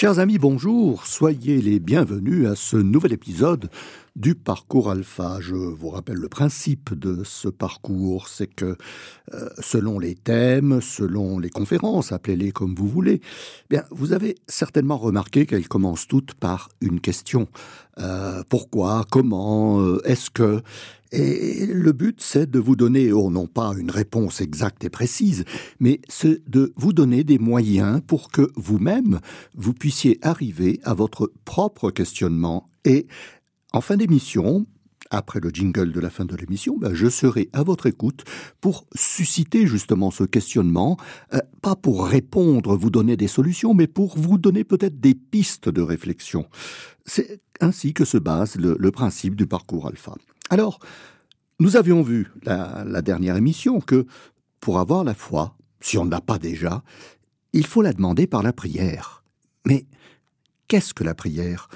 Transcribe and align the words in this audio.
Chers 0.00 0.18
amis, 0.18 0.38
bonjour, 0.38 1.06
soyez 1.06 1.60
les 1.60 1.78
bienvenus 1.78 2.48
à 2.48 2.56
ce 2.56 2.78
nouvel 2.78 3.12
épisode 3.12 3.68
du 4.20 4.34
parcours 4.34 4.90
alpha. 4.90 5.38
Je 5.40 5.54
vous 5.54 5.88
rappelle 5.88 6.18
le 6.18 6.28
principe 6.28 6.92
de 6.92 7.22
ce 7.24 7.48
parcours, 7.48 8.28
c'est 8.28 8.46
que 8.46 8.76
euh, 9.32 9.48
selon 9.60 9.98
les 9.98 10.14
thèmes, 10.14 10.80
selon 10.82 11.38
les 11.38 11.48
conférences, 11.48 12.12
appelez-les 12.12 12.52
comme 12.52 12.74
vous 12.74 12.86
voulez, 12.86 13.22
bien, 13.70 13.84
vous 13.90 14.12
avez 14.12 14.34
certainement 14.46 14.98
remarqué 14.98 15.46
qu'elles 15.46 15.68
commencent 15.68 16.06
toutes 16.06 16.34
par 16.34 16.68
une 16.82 17.00
question. 17.00 17.48
Euh, 17.98 18.42
pourquoi 18.50 19.06
Comment 19.10 19.80
euh, 19.80 20.02
Est-ce 20.04 20.30
que 20.30 20.62
et 21.12 21.66
le 21.66 21.90
but, 21.90 22.20
c'est 22.20 22.48
de 22.48 22.60
vous 22.60 22.76
donner, 22.76 23.10
oh, 23.10 23.30
non 23.30 23.48
pas 23.48 23.72
une 23.76 23.90
réponse 23.90 24.40
exacte 24.40 24.84
et 24.84 24.90
précise, 24.90 25.44
mais 25.80 26.00
c'est 26.08 26.48
de 26.48 26.72
vous 26.76 26.92
donner 26.92 27.24
des 27.24 27.40
moyens 27.40 28.00
pour 28.06 28.30
que 28.30 28.48
vous-même, 28.54 29.18
vous 29.56 29.72
puissiez 29.72 30.20
arriver 30.22 30.78
à 30.84 30.94
votre 30.94 31.32
propre 31.44 31.90
questionnement. 31.90 32.70
Et 32.84 33.08
en 33.72 33.80
fin 33.80 33.96
d'émission, 33.96 34.66
après 35.10 35.40
le 35.40 35.50
jingle 35.50 35.92
de 35.92 36.00
la 36.00 36.10
fin 36.10 36.24
de 36.24 36.36
l'émission, 36.36 36.76
ben 36.78 36.94
je 36.94 37.08
serai 37.08 37.50
à 37.52 37.62
votre 37.62 37.86
écoute 37.86 38.24
pour 38.60 38.86
susciter 38.94 39.66
justement 39.66 40.10
ce 40.10 40.24
questionnement, 40.24 40.96
euh, 41.34 41.38
pas 41.62 41.76
pour 41.76 42.06
répondre, 42.06 42.76
vous 42.76 42.90
donner 42.90 43.16
des 43.16 43.28
solutions, 43.28 43.74
mais 43.74 43.86
pour 43.86 44.16
vous 44.16 44.38
donner 44.38 44.64
peut-être 44.64 45.00
des 45.00 45.14
pistes 45.14 45.68
de 45.68 45.82
réflexion. 45.82 46.46
C'est 47.04 47.40
ainsi 47.60 47.92
que 47.92 48.04
se 48.04 48.18
base 48.18 48.56
le, 48.56 48.90
principe 48.90 49.34
du 49.34 49.46
parcours 49.46 49.86
alpha. 49.88 50.14
Alors, 50.48 50.78
nous 51.58 51.76
avions 51.76 52.02
vu 52.02 52.28
la, 52.42 52.84
la 52.86 53.02
dernière 53.02 53.36
émission 53.36 53.80
que 53.80 54.06
pour 54.60 54.78
avoir 54.78 55.04
la 55.04 55.14
foi, 55.14 55.56
si 55.80 55.98
on 55.98 56.04
ne 56.04 56.10
l'a 56.10 56.20
pas 56.20 56.38
déjà, 56.38 56.82
il 57.52 57.66
faut 57.66 57.82
la 57.82 57.92
demander 57.92 58.26
par 58.26 58.42
la 58.42 58.52
prière. 58.52 59.24
Mais 59.64 59.86
qu'est-ce 60.68 60.94
que 60.94 61.04
la 61.04 61.14
prière? 61.14 61.68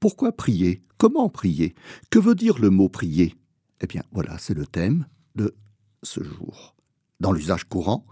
Pourquoi 0.00 0.32
prier? 0.32 0.80
Comment 0.96 1.28
prier? 1.28 1.74
Que 2.10 2.18
veut 2.18 2.34
dire 2.34 2.58
le 2.58 2.70
mot 2.70 2.88
prier? 2.88 3.34
Eh 3.80 3.86
bien, 3.86 4.02
voilà, 4.12 4.38
c'est 4.38 4.54
le 4.54 4.66
thème 4.66 5.06
de 5.34 5.54
ce 6.02 6.22
jour. 6.22 6.74
Dans 7.20 7.32
l'usage 7.32 7.64
courant, 7.64 8.06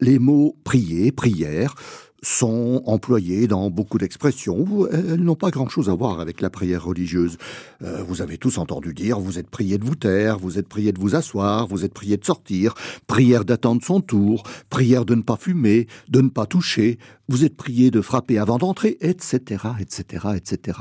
les 0.00 0.18
mots 0.18 0.56
prier, 0.64 1.12
prière, 1.12 1.74
sont 2.22 2.82
employées 2.86 3.48
dans 3.48 3.70
beaucoup 3.70 3.98
d'expressions. 3.98 4.86
Elles 4.90 5.22
n'ont 5.22 5.36
pas 5.36 5.50
grand-chose 5.50 5.88
à 5.90 5.94
voir 5.94 6.20
avec 6.20 6.40
la 6.40 6.50
prière 6.50 6.84
religieuse. 6.84 7.36
Euh, 7.82 8.02
vous 8.04 8.22
avez 8.22 8.38
tous 8.38 8.58
entendu 8.58 8.94
dire, 8.94 9.18
vous 9.18 9.38
êtes 9.38 9.50
prié 9.50 9.78
de 9.78 9.84
vous 9.84 9.96
taire, 9.96 10.38
vous 10.38 10.58
êtes 10.58 10.68
prié 10.68 10.92
de 10.92 11.00
vous 11.00 11.14
asseoir, 11.14 11.66
vous 11.66 11.84
êtes 11.84 11.94
prié 11.94 12.16
de 12.16 12.24
sortir, 12.24 12.74
prière 13.06 13.44
d'attendre 13.44 13.82
son 13.84 14.00
tour, 14.00 14.44
prière 14.70 15.04
de 15.04 15.14
ne 15.14 15.22
pas 15.22 15.36
fumer, 15.36 15.88
de 16.08 16.20
ne 16.20 16.28
pas 16.28 16.46
toucher, 16.46 16.98
vous 17.28 17.44
êtes 17.44 17.56
prié 17.56 17.90
de 17.90 18.00
frapper 18.00 18.38
avant 18.38 18.58
d'entrer, 18.58 18.98
etc., 19.00 19.64
etc., 19.80 20.26
etc. 20.36 20.78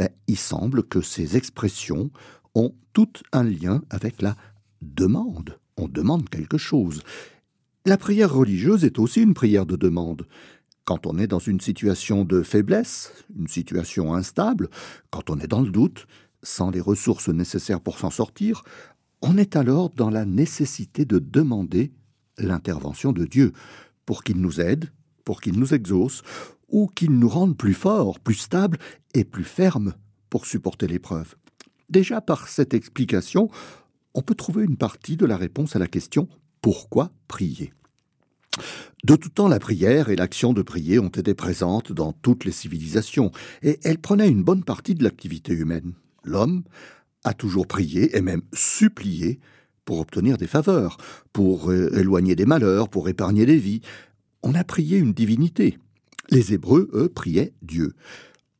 Ben, 0.00 0.08
il 0.28 0.38
semble 0.38 0.82
que 0.82 1.02
ces 1.02 1.36
expressions 1.36 2.10
ont 2.54 2.74
toutes 2.94 3.22
un 3.32 3.44
lien 3.44 3.82
avec 3.90 4.22
la 4.22 4.34
demande. 4.80 5.58
On 5.76 5.88
demande 5.88 6.30
quelque 6.30 6.56
chose. 6.56 7.02
La 7.84 7.98
prière 7.98 8.32
religieuse 8.32 8.86
est 8.86 8.98
aussi 8.98 9.20
une 9.20 9.34
prière 9.34 9.66
de 9.66 9.76
demande. 9.76 10.26
Quand 10.86 11.06
on 11.06 11.18
est 11.18 11.26
dans 11.26 11.38
une 11.38 11.60
situation 11.60 12.24
de 12.24 12.40
faiblesse, 12.40 13.12
une 13.38 13.46
situation 13.46 14.14
instable, 14.14 14.70
quand 15.10 15.28
on 15.28 15.38
est 15.38 15.46
dans 15.46 15.60
le 15.60 15.70
doute, 15.70 16.06
sans 16.42 16.70
les 16.70 16.80
ressources 16.80 17.28
nécessaires 17.28 17.82
pour 17.82 17.98
s'en 17.98 18.08
sortir, 18.08 18.62
on 19.20 19.36
est 19.36 19.54
alors 19.54 19.90
dans 19.90 20.08
la 20.08 20.24
nécessité 20.24 21.04
de 21.04 21.18
demander 21.18 21.92
l'intervention 22.38 23.12
de 23.12 23.26
Dieu 23.26 23.52
pour 24.06 24.24
qu'il 24.24 24.38
nous 24.38 24.62
aide, 24.62 24.88
pour 25.26 25.42
qu'il 25.42 25.58
nous 25.58 25.74
exauce, 25.74 26.22
ou 26.70 26.88
qu'il 26.88 27.12
nous 27.12 27.28
rende 27.28 27.56
plus 27.56 27.74
forts, 27.74 28.20
plus 28.20 28.34
stables 28.34 28.78
et 29.14 29.24
plus 29.24 29.44
fermes 29.44 29.94
pour 30.28 30.46
supporter 30.46 30.86
l'épreuve. 30.86 31.34
Déjà 31.88 32.20
par 32.20 32.48
cette 32.48 32.74
explication, 32.74 33.50
on 34.14 34.22
peut 34.22 34.34
trouver 34.34 34.64
une 34.64 34.76
partie 34.76 35.16
de 35.16 35.26
la 35.26 35.36
réponse 35.36 35.76
à 35.76 35.78
la 35.78 35.88
question 35.88 36.28
pourquoi 36.60 37.10
prier? 37.26 37.72
De 39.04 39.16
tout 39.16 39.30
temps, 39.30 39.48
la 39.48 39.58
prière 39.58 40.10
et 40.10 40.16
l'action 40.16 40.52
de 40.52 40.62
prier 40.62 40.98
ont 40.98 41.08
été 41.08 41.34
présentes 41.34 41.92
dans 41.92 42.12
toutes 42.12 42.44
les 42.44 42.52
civilisations, 42.52 43.30
et 43.62 43.80
elles 43.82 43.98
prenaient 43.98 44.28
une 44.28 44.42
bonne 44.42 44.64
partie 44.64 44.94
de 44.94 45.04
l'activité 45.04 45.52
humaine. 45.52 45.94
L'homme 46.24 46.64
a 47.24 47.32
toujours 47.32 47.66
prié 47.66 48.16
et 48.16 48.20
même 48.20 48.42
supplié 48.52 49.40
pour 49.84 50.00
obtenir 50.00 50.36
des 50.36 50.46
faveurs, 50.46 50.98
pour 51.32 51.70
euh, 51.70 51.90
éloigner 51.98 52.36
des 52.36 52.46
malheurs, 52.46 52.88
pour 52.88 53.08
épargner 53.08 53.46
des 53.46 53.56
vies. 53.56 53.80
On 54.42 54.54
a 54.54 54.64
prié 54.64 54.98
une 54.98 55.12
divinité. 55.12 55.78
Les 56.30 56.52
Hébreux, 56.54 56.88
eux, 56.94 57.08
priaient 57.08 57.54
Dieu. 57.62 57.94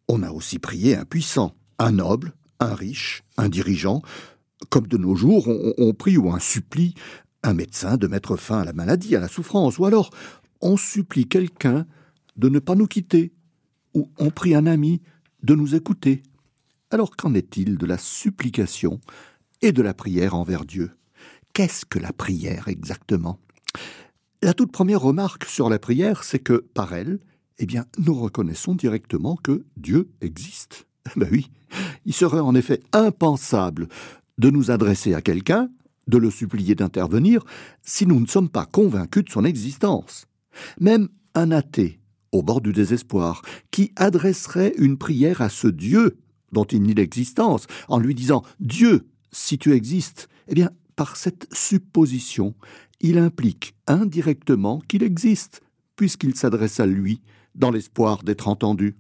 On 0.09 0.23
a 0.23 0.31
aussi 0.31 0.59
prié 0.59 0.97
un 0.97 1.05
puissant, 1.05 1.55
un 1.79 1.93
noble, 1.93 2.35
un 2.59 2.75
riche, 2.75 3.23
un 3.37 3.49
dirigeant. 3.49 4.03
Comme 4.69 4.87
de 4.87 4.97
nos 4.97 5.15
jours, 5.15 5.49
on, 5.49 5.73
on 5.79 5.95
prie 5.95 6.19
ou 6.19 6.31
un 6.31 6.41
supplie 6.41 6.95
un 7.43 7.55
médecin 7.55 7.97
de 7.97 8.07
mettre 8.07 8.37
fin 8.37 8.61
à 8.61 8.65
la 8.65 8.73
maladie, 8.73 9.17
à 9.17 9.21
la 9.21 9.29
souffrance, 9.29 9.79
ou 9.79 9.87
alors 9.87 10.11
on 10.61 10.77
supplie 10.77 11.27
quelqu'un 11.27 11.87
de 12.37 12.49
ne 12.49 12.59
pas 12.59 12.75
nous 12.75 12.87
quitter, 12.87 13.33
ou 13.95 14.11
on 14.19 14.31
prie 14.31 14.55
un 14.55 14.67
ami 14.67 15.01
de 15.43 15.55
nous 15.55 15.75
écouter. 15.75 16.23
Alors 16.91 17.17
qu'en 17.17 17.35
est-il 17.35 17.79
de 17.79 17.87
la 17.87 17.99
supplication 17.99 19.01
et 19.63 19.73
de 19.73 19.83
la 19.83 19.95
prière 19.95 20.35
envers 20.35 20.65
Dieu? 20.65 20.91
Qu'est-ce 21.53 21.85
que 21.85 21.99
la 21.99 22.13
prière 22.13 22.69
exactement? 22.69 23.39
La 24.43 24.55
toute 24.55 24.73
première 24.73 25.01
remarque 25.01 25.45
sur 25.45 25.69
la 25.69 25.79
prière, 25.79 26.25
c'est 26.25 26.39
que 26.39 26.65
par 26.75 26.93
elle, 26.93 27.19
eh 27.61 27.67
bien, 27.67 27.85
nous 27.99 28.15
reconnaissons 28.15 28.75
directement 28.75 29.37
que 29.37 29.65
Dieu 29.77 30.11
existe. 30.21 30.87
Ben 31.17 31.29
oui, 31.31 31.51
il 32.05 32.15
serait 32.15 32.41
en 32.41 32.55
effet 32.55 32.81
impensable 32.93 33.89
de 34.39 34.51
nous 34.51 34.71
adresser 34.71 35.15
à 35.15 35.21
quelqu'un 35.21 35.71
de 36.09 36.19
le 36.19 36.31
supplier 36.31 36.75
d'intervenir 36.75 37.45
si 37.83 38.07
nous 38.07 38.19
ne 38.19 38.27
sommes 38.27 38.49
pas 38.49 38.67
convaincus 38.67 39.25
de 39.25 39.31
son 39.31 39.45
existence. 39.45 40.27
Même 40.81 41.09
un 41.35 41.51
athée, 41.51 42.01
au 42.33 42.43
bord 42.43 42.61
du 42.61 42.73
désespoir, 42.73 43.43
qui 43.71 43.93
adresserait 43.97 44.75
une 44.79 44.97
prière 44.97 45.43
à 45.43 45.49
ce 45.49 45.69
Dieu 45.69 46.19
dont 46.53 46.65
il 46.65 46.83
nie 46.83 46.95
l'existence, 46.95 47.67
en 47.89 47.99
lui 47.99 48.15
disant 48.15 48.43
Dieu, 48.59 49.07
si 49.33 49.59
tu 49.59 49.73
existes, 49.73 50.29
eh 50.49 50.55
bien, 50.55 50.71
par 50.97 51.17
cette 51.17 51.47
supposition, 51.53 52.55
il 53.01 53.19
implique 53.19 53.75
indirectement 53.87 54.81
qu'il 54.89 55.03
existe, 55.03 55.63
puisqu'il 55.97 56.35
s'adresse 56.35 56.81
à 56.81 56.87
lui 56.87 57.21
dans 57.55 57.71
l'espoir 57.71 58.23
d'être 58.23 58.49
entendu. 58.49 58.97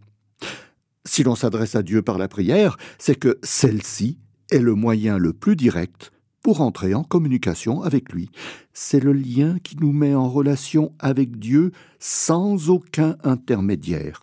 Si 1.04 1.22
l'on 1.22 1.34
s'adresse 1.34 1.74
à 1.74 1.82
Dieu 1.82 2.02
par 2.02 2.18
la 2.18 2.28
prière, 2.28 2.76
c'est 2.98 3.14
que 3.14 3.38
celle-ci 3.42 4.18
est 4.50 4.58
le 4.58 4.74
moyen 4.74 5.18
le 5.18 5.32
plus 5.32 5.56
direct 5.56 6.12
pour 6.42 6.60
entrer 6.60 6.94
en 6.94 7.04
communication 7.04 7.82
avec 7.82 8.12
lui. 8.12 8.30
C'est 8.72 9.00
le 9.00 9.12
lien 9.12 9.58
qui 9.62 9.76
nous 9.76 9.92
met 9.92 10.14
en 10.14 10.28
relation 10.28 10.92
avec 10.98 11.38
Dieu 11.38 11.72
sans 11.98 12.70
aucun 12.70 13.16
intermédiaire. 13.24 14.22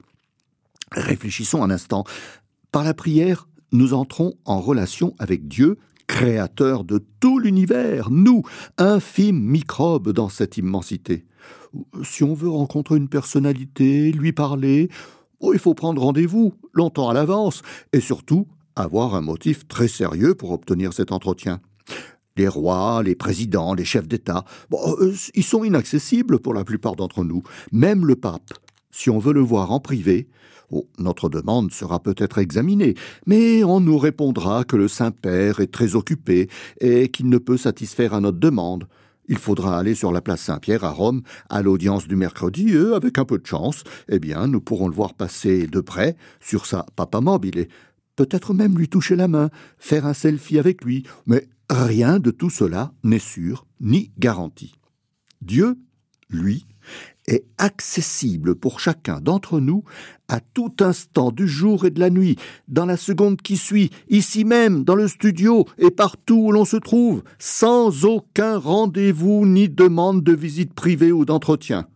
Réfléchissons 0.91 1.63
un 1.63 1.69
instant. 1.69 2.05
Par 2.71 2.83
la 2.83 2.94
prière, 2.94 3.47
nous 3.71 3.94
entrons 3.94 4.33
en 4.45 4.59
relation 4.59 5.13
avec 5.19 5.47
Dieu, 5.47 5.77
créateur 6.07 6.83
de 6.83 7.03
tout 7.19 7.39
l'univers, 7.39 8.09
nous, 8.09 8.44
infimes 8.77 9.41
microbes 9.41 10.11
dans 10.11 10.29
cette 10.29 10.57
immensité. 10.57 11.25
Si 12.03 12.23
on 12.23 12.33
veut 12.33 12.50
rencontrer 12.50 12.97
une 12.97 13.09
personnalité, 13.09 14.11
lui 14.11 14.31
parler, 14.31 14.89
il 15.41 15.59
faut 15.59 15.73
prendre 15.73 16.01
rendez-vous 16.01 16.53
longtemps 16.73 17.09
à 17.09 17.13
l'avance, 17.13 17.61
et 17.94 18.00
surtout 18.00 18.47
avoir 18.75 19.16
un 19.16 19.22
motif 19.22 19.67
très 19.67 19.88
sérieux 19.88 20.35
pour 20.35 20.51
obtenir 20.51 20.94
cet 20.94 21.11
entretien. 21.11 21.59
Les 22.38 22.47
rois, 22.47 23.01
les 23.03 23.16
présidents, 23.16 23.73
les 23.73 23.85
chefs 23.85 24.07
d'État, 24.07 24.45
euh, 24.72 25.13
ils 25.33 25.44
sont 25.44 25.63
inaccessibles 25.63 26.39
pour 26.39 26.53
la 26.53 26.63
plupart 26.63 26.95
d'entre 26.95 27.23
nous, 27.23 27.41
même 27.72 28.06
le 28.06 28.16
pape. 28.16 28.53
Si 28.91 29.09
on 29.09 29.17
veut 29.17 29.33
le 29.33 29.41
voir 29.41 29.72
en 29.72 29.79
privé, 29.79 30.27
oh, 30.72 30.88
notre 31.00 31.30
demande 31.30 31.71
sera 31.71 32.00
peut-être 32.00 32.38
examinée, 32.38 32.94
mais 33.25 33.63
on 33.63 33.80
nous 33.80 33.97
répondra 33.97 34.63
que 34.63 34.75
le 34.75 34.88
Saint-Père 34.88 35.59
est 35.59 35.71
très 35.71 35.95
occupé 35.95 36.47
et 36.80 37.09
qu'il 37.09 37.30
ne 37.30 37.39
peut 37.39 37.57
satisfaire 37.57 38.13
à 38.13 38.21
notre 38.21 38.39
demande. 38.39 38.88
Il 39.27 39.38
faudra 39.38 39.77
aller 39.77 39.95
sur 39.95 40.12
la 40.12 40.21
place 40.21 40.41
Saint-Pierre 40.41 40.83
à 40.83 40.91
Rome 40.91 41.21
à 41.50 41.62
l'audience 41.62 42.07
du 42.07 42.15
mercredi 42.15 42.69
et, 42.74 42.95
avec 42.95 43.18
un 43.18 43.25
peu 43.25 43.38
de 43.38 43.45
chance, 43.45 43.83
eh 44.09 44.19
bien, 44.19 44.47
nous 44.47 44.62
pourrons 44.62 44.88
le 44.88 44.95
voir 44.95 45.13
passer 45.13 45.68
de 45.68 45.81
près 45.81 46.15
sur 46.39 46.65
sa 46.65 46.85
papa 46.95 47.21
mobile 47.21 47.68
peut-être 48.18 48.53
même 48.53 48.77
lui 48.77 48.89
toucher 48.89 49.15
la 49.15 49.29
main, 49.29 49.50
faire 49.77 50.06
un 50.06 50.13
selfie 50.13 50.59
avec 50.59 50.83
lui, 50.83 51.03
mais 51.25 51.47
rien 51.69 52.19
de 52.19 52.31
tout 52.31 52.50
cela 52.50 52.91
n'est 53.03 53.19
sûr 53.19 53.65
ni 53.79 54.12
garanti. 54.18 54.74
Dieu, 55.41 55.77
lui, 56.30 56.65
est 57.27 57.45
accessible 57.57 58.56
pour 58.56 58.79
chacun 58.79 59.19
d'entre 59.19 59.59
nous 59.59 59.83
à 60.29 60.39
tout 60.39 60.74
instant 60.79 61.31
du 61.31 61.47
jour 61.47 61.85
et 61.85 61.91
de 61.91 62.00
la 62.00 62.09
nuit, 62.09 62.38
dans 62.68 62.85
la 62.85 62.97
seconde 62.97 63.41
qui 63.41 63.57
suit, 63.57 63.91
ici 64.09 64.45
même, 64.45 64.83
dans 64.83 64.95
le 64.95 65.07
studio 65.07 65.65
et 65.77 65.91
partout 65.91 66.47
où 66.47 66.51
l'on 66.51 66.65
se 66.65 66.77
trouve, 66.77 67.24
sans 67.39 68.06
aucun 68.06 68.57
rendez-vous 68.57 69.45
ni 69.45 69.69
demande 69.69 70.24
de 70.24 70.33
visite 70.33 70.74
privée 70.74 71.12
ou 71.12 71.25
d'entretien, 71.25 71.88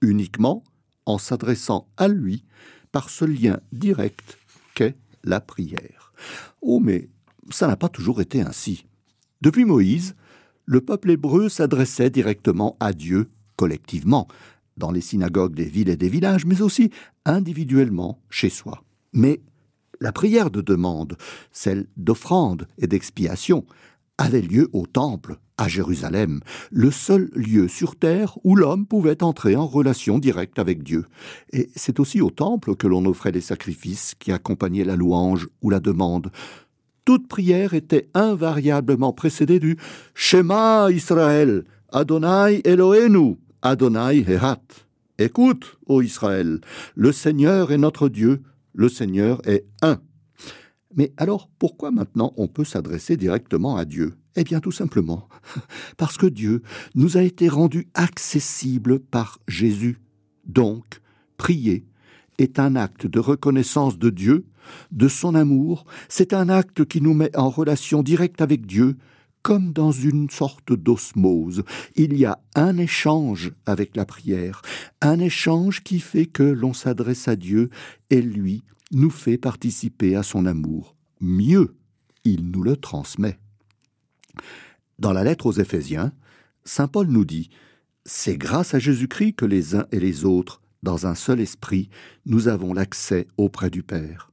uniquement 0.00 0.64
en 1.06 1.18
s'adressant 1.18 1.88
à 1.96 2.08
lui 2.08 2.44
par 2.92 3.10
ce 3.10 3.24
lien 3.24 3.60
direct 3.72 4.38
qu'est 4.74 4.96
la 5.24 5.40
prière. 5.40 6.12
Oh, 6.60 6.80
mais 6.80 7.08
ça 7.50 7.66
n'a 7.66 7.76
pas 7.76 7.88
toujours 7.88 8.20
été 8.20 8.40
ainsi. 8.40 8.86
Depuis 9.40 9.64
Moïse, 9.64 10.14
le 10.66 10.80
peuple 10.80 11.10
hébreu 11.10 11.48
s'adressait 11.48 12.10
directement 12.10 12.76
à 12.80 12.92
Dieu 12.92 13.30
collectivement, 13.56 14.26
dans 14.80 14.90
les 14.90 15.00
synagogues 15.00 15.54
des 15.54 15.66
villes 15.66 15.90
et 15.90 15.96
des 15.96 16.08
villages, 16.08 16.44
mais 16.44 16.62
aussi 16.62 16.90
individuellement 17.24 18.20
chez 18.30 18.50
soi. 18.50 18.82
Mais 19.12 19.40
la 20.00 20.10
prière 20.10 20.50
de 20.50 20.62
demande, 20.62 21.16
celle 21.52 21.86
d'offrande 21.96 22.66
et 22.78 22.88
d'expiation, 22.88 23.64
avait 24.18 24.42
lieu 24.42 24.68
au 24.72 24.86
temple, 24.86 25.36
à 25.56 25.68
Jérusalem, 25.68 26.40
le 26.70 26.90
seul 26.90 27.30
lieu 27.34 27.68
sur 27.68 27.96
terre 27.96 28.38
où 28.44 28.56
l'homme 28.56 28.86
pouvait 28.86 29.22
entrer 29.22 29.56
en 29.56 29.66
relation 29.66 30.18
directe 30.18 30.58
avec 30.58 30.82
Dieu. 30.82 31.04
Et 31.52 31.68
c'est 31.76 32.00
aussi 32.00 32.22
au 32.22 32.30
temple 32.30 32.76
que 32.76 32.86
l'on 32.86 33.04
offrait 33.04 33.32
les 33.32 33.42
sacrifices 33.42 34.14
qui 34.18 34.32
accompagnaient 34.32 34.84
la 34.84 34.96
louange 34.96 35.48
ou 35.60 35.68
la 35.68 35.80
demande. 35.80 36.32
Toute 37.04 37.28
prière 37.28 37.74
était 37.74 38.08
invariablement 38.14 39.12
précédée 39.12 39.58
du 39.58 39.76
Shema 40.14 40.90
Israël, 40.90 41.64
Adonai 41.92 42.62
Elohenu, 42.64 43.36
Adonai 43.62 44.24
Herat. 44.26 44.62
Écoute, 45.18 45.78
ô 45.86 46.00
Israël, 46.00 46.60
le 46.94 47.12
Seigneur 47.12 47.72
est 47.72 47.78
notre 47.78 48.08
Dieu, 48.08 48.42
le 48.74 48.88
Seigneur 48.88 49.40
est 49.46 49.66
un. 49.82 50.00
Mais 50.94 51.12
alors, 51.18 51.50
pourquoi 51.58 51.90
maintenant 51.90 52.32
on 52.36 52.48
peut 52.48 52.64
s'adresser 52.64 53.16
directement 53.16 53.76
à 53.76 53.84
Dieu? 53.84 54.14
Eh 54.36 54.44
bien, 54.44 54.60
tout 54.60 54.72
simplement, 54.72 55.28
parce 55.98 56.16
que 56.16 56.26
Dieu 56.26 56.62
nous 56.94 57.16
a 57.16 57.22
été 57.22 57.48
rendu 57.48 57.88
accessible 57.94 58.98
par 58.98 59.38
Jésus. 59.46 60.00
Donc, 60.46 61.00
prier 61.36 61.86
est 62.38 62.58
un 62.58 62.74
acte 62.74 63.06
de 63.06 63.18
reconnaissance 63.18 63.98
de 63.98 64.08
Dieu, 64.08 64.46
de 64.90 65.08
son 65.08 65.34
amour, 65.34 65.84
c'est 66.08 66.32
un 66.32 66.48
acte 66.48 66.84
qui 66.84 67.00
nous 67.00 67.14
met 67.14 67.36
en 67.36 67.50
relation 67.50 68.02
directe 68.02 68.40
avec 68.40 68.66
Dieu, 68.66 68.96
comme 69.42 69.72
dans 69.72 69.92
une 69.92 70.30
sorte 70.30 70.72
d'osmose. 70.72 71.64
Il 71.96 72.16
y 72.16 72.24
a 72.24 72.40
un 72.54 72.76
échange 72.78 73.52
avec 73.66 73.96
la 73.96 74.04
prière, 74.04 74.62
un 75.00 75.18
échange 75.18 75.82
qui 75.82 76.00
fait 76.00 76.26
que 76.26 76.42
l'on 76.42 76.72
s'adresse 76.72 77.28
à 77.28 77.36
Dieu 77.36 77.70
et 78.10 78.22
lui 78.22 78.62
nous 78.90 79.10
fait 79.10 79.38
participer 79.38 80.16
à 80.16 80.22
son 80.22 80.46
amour. 80.46 80.96
Mieux, 81.20 81.76
il 82.24 82.50
nous 82.50 82.62
le 82.62 82.76
transmet. 82.76 83.38
Dans 84.98 85.12
la 85.12 85.24
lettre 85.24 85.46
aux 85.46 85.52
Éphésiens, 85.52 86.12
Saint 86.64 86.88
Paul 86.88 87.06
nous 87.08 87.24
dit 87.24 87.50
C'est 88.04 88.36
grâce 88.36 88.74
à 88.74 88.78
Jésus-Christ 88.78 89.34
que 89.34 89.46
les 89.46 89.74
uns 89.74 89.86
et 89.92 90.00
les 90.00 90.24
autres, 90.24 90.60
dans 90.82 91.06
un 91.06 91.14
seul 91.14 91.40
esprit, 91.40 91.88
nous 92.26 92.48
avons 92.48 92.72
l'accès 92.72 93.26
auprès 93.36 93.70
du 93.70 93.82
Père. 93.82 94.29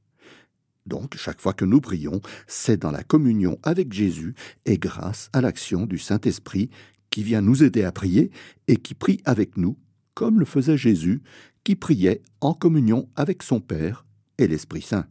Donc, 0.88 1.16
chaque 1.16 1.40
fois 1.40 1.52
que 1.52 1.64
nous 1.64 1.80
prions, 1.80 2.20
c'est 2.46 2.78
dans 2.78 2.90
la 2.90 3.04
communion 3.04 3.58
avec 3.62 3.92
Jésus 3.92 4.34
et 4.64 4.78
grâce 4.78 5.28
à 5.32 5.40
l'action 5.40 5.86
du 5.86 5.98
Saint-Esprit 5.98 6.70
qui 7.10 7.22
vient 7.22 7.42
nous 7.42 7.62
aider 7.62 7.84
à 7.84 7.92
prier 7.92 8.30
et 8.66 8.76
qui 8.76 8.94
prie 8.94 9.20
avec 9.24 9.56
nous, 9.56 9.76
comme 10.14 10.40
le 10.40 10.44
faisait 10.44 10.76
Jésus, 10.76 11.22
qui 11.62 11.76
priait 11.76 12.22
en 12.40 12.54
communion 12.54 13.08
avec 13.16 13.42
son 13.42 13.60
Père 13.60 14.06
et 14.38 14.48
l'Esprit 14.48 14.82
Saint. 14.82 15.06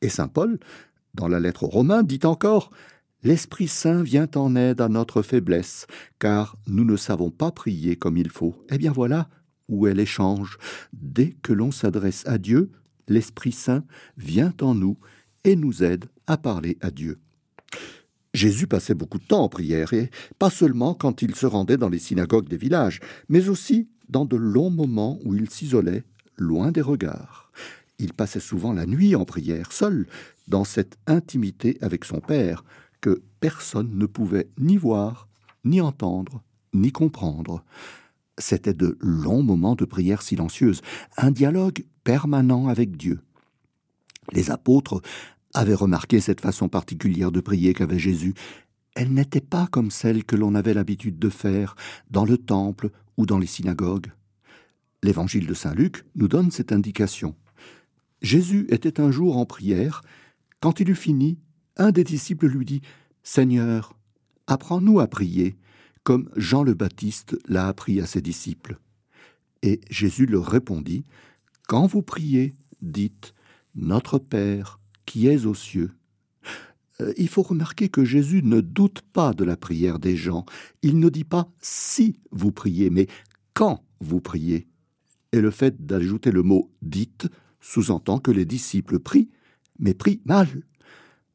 Et 0.00 0.08
Saint 0.08 0.28
Paul, 0.28 0.58
dans 1.14 1.28
la 1.28 1.40
lettre 1.40 1.64
aux 1.64 1.68
Romains, 1.68 2.02
dit 2.02 2.20
encore 2.24 2.70
L'Esprit 3.22 3.68
Saint 3.68 4.02
vient 4.02 4.28
en 4.34 4.56
aide 4.56 4.80
à 4.80 4.88
notre 4.88 5.22
faiblesse, 5.22 5.86
car 6.18 6.56
nous 6.66 6.84
ne 6.84 6.96
savons 6.96 7.30
pas 7.30 7.52
prier 7.52 7.94
comme 7.94 8.16
il 8.16 8.28
faut. 8.28 8.56
Eh 8.68 8.78
bien 8.78 8.90
voilà 8.90 9.28
où 9.68 9.86
est 9.86 9.94
l'échange. 9.94 10.58
Dès 10.92 11.36
que 11.42 11.52
l'on 11.52 11.70
s'adresse 11.70 12.26
à 12.26 12.38
Dieu, 12.38 12.72
l'Esprit 13.08 13.52
Saint 13.52 13.84
vient 14.16 14.54
en 14.60 14.74
nous 14.74 14.96
et 15.44 15.56
nous 15.56 15.82
aide 15.82 16.06
à 16.26 16.36
parler 16.36 16.78
à 16.80 16.90
Dieu. 16.90 17.18
Jésus 18.34 18.66
passait 18.66 18.94
beaucoup 18.94 19.18
de 19.18 19.24
temps 19.24 19.42
en 19.42 19.48
prière, 19.48 19.92
et 19.92 20.10
pas 20.38 20.50
seulement 20.50 20.94
quand 20.94 21.20
il 21.20 21.34
se 21.34 21.46
rendait 21.46 21.76
dans 21.76 21.90
les 21.90 21.98
synagogues 21.98 22.48
des 22.48 22.56
villages, 22.56 23.00
mais 23.28 23.48
aussi 23.48 23.88
dans 24.08 24.24
de 24.24 24.36
longs 24.36 24.70
moments 24.70 25.18
où 25.24 25.34
il 25.34 25.50
s'isolait, 25.50 26.04
loin 26.36 26.72
des 26.72 26.80
regards. 26.80 27.52
Il 27.98 28.14
passait 28.14 28.40
souvent 28.40 28.72
la 28.72 28.86
nuit 28.86 29.14
en 29.14 29.24
prière, 29.24 29.72
seul, 29.72 30.06
dans 30.48 30.64
cette 30.64 30.96
intimité 31.06 31.78
avec 31.82 32.04
son 32.04 32.20
Père, 32.20 32.64
que 33.00 33.22
personne 33.40 33.98
ne 33.98 34.06
pouvait 34.06 34.48
ni 34.58 34.76
voir, 34.76 35.28
ni 35.64 35.80
entendre, 35.80 36.42
ni 36.72 36.90
comprendre. 36.90 37.64
C'étaient 38.38 38.74
de 38.74 38.96
longs 39.00 39.42
moments 39.42 39.74
de 39.74 39.84
prière 39.84 40.22
silencieuse, 40.22 40.80
un 41.16 41.30
dialogue 41.30 41.84
permanent 42.04 42.68
avec 42.68 42.96
Dieu. 42.96 43.20
Les 44.32 44.50
apôtres 44.50 45.02
avaient 45.54 45.74
remarqué 45.74 46.20
cette 46.20 46.40
façon 46.40 46.68
particulière 46.68 47.32
de 47.32 47.40
prier 47.40 47.74
qu'avait 47.74 47.98
Jésus. 47.98 48.34
Elle 48.94 49.12
n'était 49.12 49.40
pas 49.40 49.66
comme 49.66 49.90
celle 49.90 50.24
que 50.24 50.36
l'on 50.36 50.54
avait 50.54 50.74
l'habitude 50.74 51.18
de 51.18 51.28
faire 51.28 51.74
dans 52.10 52.24
le 52.24 52.38
temple 52.38 52.90
ou 53.16 53.26
dans 53.26 53.38
les 53.38 53.46
synagogues. 53.46 54.12
L'évangile 55.02 55.46
de 55.46 55.54
Saint 55.54 55.74
Luc 55.74 56.04
nous 56.14 56.28
donne 56.28 56.50
cette 56.50 56.72
indication. 56.72 57.34
Jésus 58.22 58.66
était 58.70 59.00
un 59.00 59.10
jour 59.10 59.36
en 59.36 59.46
prière. 59.46 60.02
Quand 60.60 60.80
il 60.80 60.88
eut 60.90 60.94
fini, 60.94 61.38
un 61.76 61.90
des 61.90 62.04
disciples 62.04 62.46
lui 62.46 62.64
dit 62.64 62.82
Seigneur, 63.22 63.96
apprends-nous 64.46 65.00
à 65.00 65.08
prier, 65.08 65.56
comme 66.04 66.30
Jean 66.36 66.62
le 66.62 66.74
Baptiste 66.74 67.38
l'a 67.46 67.68
appris 67.68 68.00
à 68.00 68.06
ses 68.06 68.20
disciples. 68.20 68.78
Et 69.62 69.80
Jésus 69.90 70.26
leur 70.26 70.46
répondit 70.46 71.04
Quand 71.68 71.86
vous 71.86 72.02
priez, 72.02 72.54
dites 72.80 73.34
Notre 73.74 74.18
Père, 74.18 74.80
qui 75.06 75.28
es 75.28 75.46
aux 75.46 75.54
cieux. 75.54 75.92
Euh, 77.00 77.12
il 77.16 77.28
faut 77.28 77.42
remarquer 77.42 77.88
que 77.88 78.04
Jésus 78.04 78.42
ne 78.42 78.60
doute 78.60 79.02
pas 79.12 79.32
de 79.32 79.44
la 79.44 79.56
prière 79.56 79.98
des 79.98 80.16
gens. 80.16 80.44
Il 80.82 80.98
ne 80.98 81.08
dit 81.08 81.24
pas 81.24 81.48
si 81.60 82.18
vous 82.30 82.52
priez, 82.52 82.90
mais 82.90 83.06
quand 83.54 83.84
vous 84.00 84.20
priez. 84.20 84.68
Et 85.32 85.40
le 85.40 85.50
fait 85.50 85.86
d'ajouter 85.86 86.30
le 86.30 86.42
mot 86.42 86.70
dites 86.82 87.28
sous-entend 87.60 88.18
que 88.18 88.30
les 88.30 88.44
disciples 88.44 88.98
prient, 88.98 89.30
mais 89.78 89.94
prient 89.94 90.20
mal. 90.24 90.48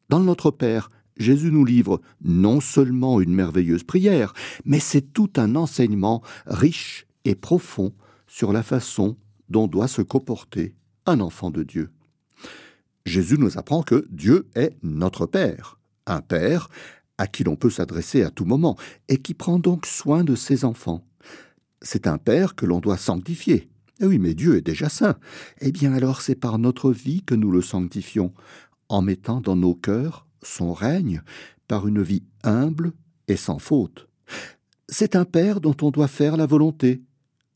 Dans 0.09 0.19
notre 0.19 0.51
Père, 0.51 0.89
Jésus 1.17 1.51
nous 1.51 1.65
livre 1.65 2.01
non 2.23 2.59
seulement 2.59 3.21
une 3.21 3.33
merveilleuse 3.33 3.83
prière, 3.83 4.33
mais 4.65 4.79
c'est 4.79 5.13
tout 5.13 5.31
un 5.37 5.55
enseignement 5.55 6.21
riche 6.45 7.07
et 7.25 7.35
profond 7.35 7.93
sur 8.27 8.53
la 8.53 8.63
façon 8.63 9.17
dont 9.49 9.67
doit 9.67 9.87
se 9.87 10.01
comporter 10.01 10.75
un 11.05 11.19
enfant 11.19 11.49
de 11.49 11.63
Dieu. 11.63 11.91
Jésus 13.05 13.37
nous 13.37 13.57
apprend 13.57 13.83
que 13.83 14.05
Dieu 14.09 14.47
est 14.55 14.77
notre 14.83 15.25
Père, 15.25 15.79
un 16.05 16.21
Père 16.21 16.69
à 17.17 17.27
qui 17.27 17.43
l'on 17.43 17.55
peut 17.55 17.69
s'adresser 17.69 18.21
à 18.23 18.29
tout 18.29 18.45
moment, 18.45 18.77
et 19.07 19.17
qui 19.17 19.33
prend 19.33 19.57
donc 19.57 19.85
soin 19.85 20.23
de 20.23 20.35
ses 20.35 20.65
enfants. 20.65 21.03
C'est 21.81 22.05
un 22.05 22.17
Père 22.17 22.55
que 22.55 22.65
l'on 22.65 22.79
doit 22.79 22.97
sanctifier. 22.97 23.69
Eh 23.99 24.05
oui, 24.05 24.19
mais 24.19 24.35
Dieu 24.35 24.57
est 24.57 24.61
déjà 24.61 24.89
saint. 24.89 25.15
Eh 25.59 25.71
bien 25.71 25.93
alors 25.93 26.21
c'est 26.21 26.35
par 26.35 26.59
notre 26.59 26.91
vie 26.91 27.23
que 27.23 27.33
nous 27.33 27.49
le 27.49 27.61
sanctifions, 27.61 28.33
en 28.89 29.01
mettant 29.01 29.41
dans 29.41 29.55
nos 29.55 29.73
cœurs 29.73 30.26
son 30.47 30.73
règne, 30.73 31.21
par 31.67 31.87
une 31.87 32.01
vie 32.01 32.23
humble 32.43 32.93
et 33.27 33.35
sans 33.35 33.59
faute. 33.59 34.07
C'est 34.89 35.15
un 35.15 35.25
Père 35.25 35.59
dont 35.59 35.75
on 35.81 35.91
doit 35.91 36.07
faire 36.07 36.37
la 36.37 36.45
volonté, 36.45 37.01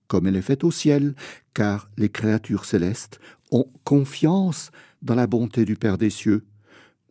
comme 0.08 0.28
elle 0.28 0.36
est 0.36 0.42
faite 0.42 0.64
au 0.64 0.72
ciel, 0.72 1.16
car 1.54 1.88
les 1.98 2.10
créatures 2.10 2.66
célestes 2.66 3.20
ont 3.52 3.68
confiance 3.84 4.72
dans 5.02 5.16
la 5.16 5.28
bonté 5.28 5.66
du 5.66 5.76
Père 5.76 5.98
des 5.98 6.10
cieux. 6.10 6.46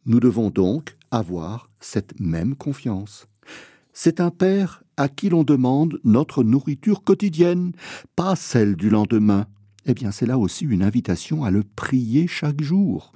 Nous 0.04 0.20
devons 0.20 0.50
donc 0.50 0.96
avoir 1.10 1.70
cette 1.80 2.20
même 2.20 2.54
confiance. 2.54 3.26
C'est 3.92 4.20
un 4.20 4.30
Père 4.30 4.82
à 4.96 5.08
qui 5.08 5.30
l'on 5.30 5.44
demande 5.44 5.98
notre 6.04 6.44
nourriture 6.44 7.02
quotidienne, 7.02 7.72
pas 8.16 8.36
celle 8.36 8.76
du 8.76 8.90
lendemain. 8.90 9.46
Eh 9.86 9.94
bien, 9.94 10.10
c'est 10.10 10.26
là 10.26 10.38
aussi 10.38 10.66
une 10.66 10.82
invitation 10.82 11.42
à 11.44 11.50
le 11.50 11.64
prier 11.64 12.26
chaque 12.26 12.60
jour. 12.60 13.12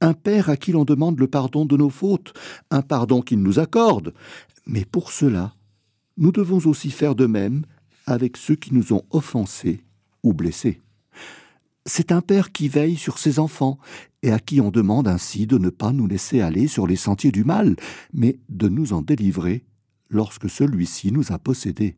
Un 0.00 0.12
Père 0.12 0.50
à 0.50 0.56
qui 0.56 0.72
l'on 0.72 0.84
demande 0.84 1.18
le 1.18 1.28
pardon 1.28 1.64
de 1.64 1.76
nos 1.76 1.90
fautes, 1.90 2.34
un 2.70 2.82
pardon 2.82 3.22
qu'il 3.22 3.40
nous 3.40 3.58
accorde. 3.58 4.12
Mais 4.66 4.84
pour 4.84 5.12
cela, 5.12 5.54
nous 6.16 6.32
devons 6.32 6.58
aussi 6.68 6.90
faire 6.90 7.14
de 7.14 7.26
même 7.26 7.64
avec 8.06 8.36
ceux 8.36 8.54
qui 8.54 8.74
nous 8.74 8.92
ont 8.92 9.02
offensés 9.10 9.84
ou 10.22 10.32
blessés. 10.32 10.80
C'est 11.86 12.12
un 12.12 12.22
père 12.22 12.50
qui 12.52 12.68
veille 12.68 12.96
sur 12.96 13.18
ses 13.18 13.38
enfants 13.38 13.78
et 14.22 14.30
à 14.30 14.38
qui 14.38 14.60
on 14.60 14.70
demande 14.70 15.06
ainsi 15.06 15.46
de 15.46 15.58
ne 15.58 15.68
pas 15.68 15.92
nous 15.92 16.06
laisser 16.06 16.40
aller 16.40 16.66
sur 16.66 16.86
les 16.86 16.96
sentiers 16.96 17.32
du 17.32 17.44
mal, 17.44 17.76
mais 18.12 18.38
de 18.48 18.68
nous 18.68 18.94
en 18.94 19.02
délivrer 19.02 19.64
lorsque 20.08 20.48
celui-ci 20.48 21.12
nous 21.12 21.32
a 21.32 21.38
possédés. 21.38 21.96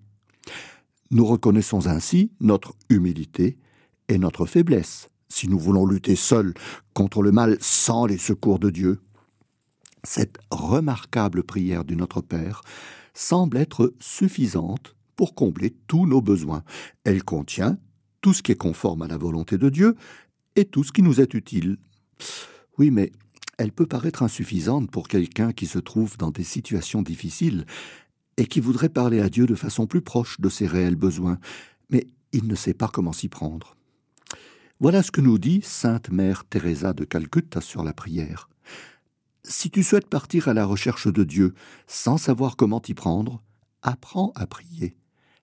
Nous 1.10 1.24
reconnaissons 1.24 1.86
ainsi 1.86 2.32
notre 2.40 2.74
humilité 2.88 3.58
et 4.08 4.18
notre 4.18 4.44
faiblesse, 4.44 5.08
si 5.28 5.48
nous 5.48 5.58
voulons 5.58 5.86
lutter 5.86 6.16
seuls 6.16 6.54
contre 6.94 7.22
le 7.22 7.32
mal 7.32 7.56
sans 7.60 8.06
les 8.06 8.18
secours 8.18 8.58
de 8.58 8.70
Dieu. 8.70 9.00
Cette 10.04 10.38
remarquable 10.50 11.42
prière 11.42 11.84
du 11.84 11.96
Notre 11.96 12.20
Père 12.20 12.62
semble 13.14 13.56
être 13.56 13.94
suffisante 13.98 14.94
pour 15.16 15.34
combler 15.34 15.74
tous 15.86 16.06
nos 16.06 16.20
besoins. 16.20 16.62
Elle 17.04 17.24
contient 17.24 17.78
tout 18.20 18.32
ce 18.32 18.42
qui 18.42 18.52
est 18.52 18.56
conforme 18.56 19.02
à 19.02 19.08
la 19.08 19.16
volonté 19.16 19.58
de 19.58 19.68
Dieu 19.68 19.96
et 20.54 20.64
tout 20.64 20.84
ce 20.84 20.92
qui 20.92 21.02
nous 21.02 21.20
est 21.20 21.34
utile. 21.34 21.78
Oui, 22.78 22.90
mais 22.90 23.12
elle 23.58 23.72
peut 23.72 23.86
paraître 23.86 24.22
insuffisante 24.22 24.90
pour 24.90 25.08
quelqu'un 25.08 25.52
qui 25.52 25.66
se 25.66 25.78
trouve 25.78 26.16
dans 26.18 26.30
des 26.30 26.44
situations 26.44 27.02
difficiles 27.02 27.64
et 28.36 28.46
qui 28.46 28.60
voudrait 28.60 28.90
parler 28.90 29.20
à 29.20 29.30
Dieu 29.30 29.46
de 29.46 29.54
façon 29.54 29.86
plus 29.86 30.02
proche 30.02 30.40
de 30.40 30.48
ses 30.48 30.66
réels 30.66 30.96
besoins, 30.96 31.38
mais 31.88 32.06
il 32.32 32.46
ne 32.46 32.54
sait 32.54 32.74
pas 32.74 32.88
comment 32.88 33.12
s'y 33.12 33.28
prendre. 33.28 33.76
Voilà 34.78 35.02
ce 35.02 35.10
que 35.10 35.22
nous 35.22 35.38
dit 35.38 35.62
Sainte 35.62 36.10
Mère 36.10 36.44
Teresa 36.44 36.92
de 36.92 37.04
Calcutta 37.04 37.62
sur 37.62 37.82
la 37.82 37.94
prière. 37.94 38.50
Si 39.42 39.70
tu 39.70 39.82
souhaites 39.82 40.10
partir 40.10 40.48
à 40.48 40.54
la 40.54 40.66
recherche 40.66 41.10
de 41.10 41.24
Dieu 41.24 41.54
sans 41.86 42.18
savoir 42.18 42.56
comment 42.56 42.80
t'y 42.80 42.92
prendre, 42.92 43.42
apprends 43.80 44.32
à 44.34 44.46
prier. 44.46 44.94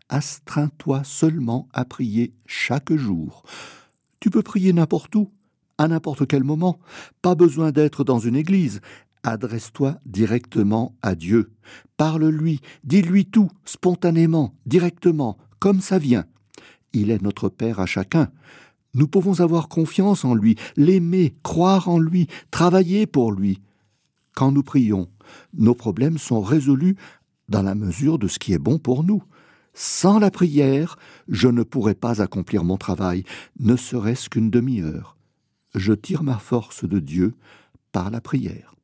Astreins-toi 0.10 1.04
seulement 1.04 1.68
à 1.74 1.84
prier 1.84 2.36
chaque 2.46 2.94
jour. 2.94 3.42
Tu 4.20 4.30
peux 4.30 4.44
prier 4.44 4.72
n'importe 4.72 5.16
où, 5.16 5.32
à 5.80 5.88
n'importe 5.88 6.28
quel 6.28 6.44
moment. 6.44 6.80
Pas 7.24 7.34
besoin 7.34 7.72
d'être 7.72 8.04
dans 8.04 8.20
une 8.20 8.36
église. 8.36 8.82
Adresse-toi 9.24 9.98
directement 10.06 10.96
à 11.02 11.16
Dieu. 11.16 11.52
Parle-lui, 11.98 12.60
dis-lui 12.84 13.26
tout, 13.26 13.50
spontanément, 13.66 14.54
directement, 14.68 15.40
comme 15.58 15.82
ça 15.82 15.98
vient. 15.98 16.26
Il 16.92 17.10
est 17.10 17.24
notre 17.24 17.50
Père 17.50 17.80
à 17.80 17.88
chacun. 17.88 18.30
Nous 18.94 19.08
pouvons 19.08 19.40
avoir 19.40 19.70
confiance 19.70 20.24
en 20.24 20.36
lui, 20.36 20.56
l'aimer, 20.76 21.36
croire 21.44 21.90
en 21.90 21.98
lui, 22.00 22.28
travailler 22.52 23.08
pour 23.08 23.32
lui. 23.32 23.62
Quand 24.36 24.52
nous 24.52 24.64
prions, 24.64 25.10
nos 25.54 25.76
problèmes 25.76 26.18
sont 26.18 26.42
résolus 26.42 26.96
dans 27.50 27.62
la 27.62 27.76
mesure 27.76 28.20
de 28.20 28.28
ce 28.28 28.40
qui 28.40 28.54
est 28.54 28.60
bon 28.60 28.78
pour 28.78 29.04
nous. 29.04 29.24
Sans 29.74 30.20
la 30.20 30.30
prière, 30.30 30.98
je 31.28 31.48
ne 31.48 31.64
pourrais 31.64 31.96
pas 31.96 32.22
accomplir 32.22 32.64
mon 32.64 32.78
travail, 32.78 33.24
ne 33.60 33.76
serait-ce 33.76 34.30
qu'une 34.30 34.52
demi-heure. 34.52 35.18
Je 35.74 35.94
tire 35.94 36.22
ma 36.22 36.38
force 36.38 36.86
de 36.86 37.00
Dieu 37.00 37.34
par 37.92 38.12
la 38.12 38.22
prière. 38.22 38.76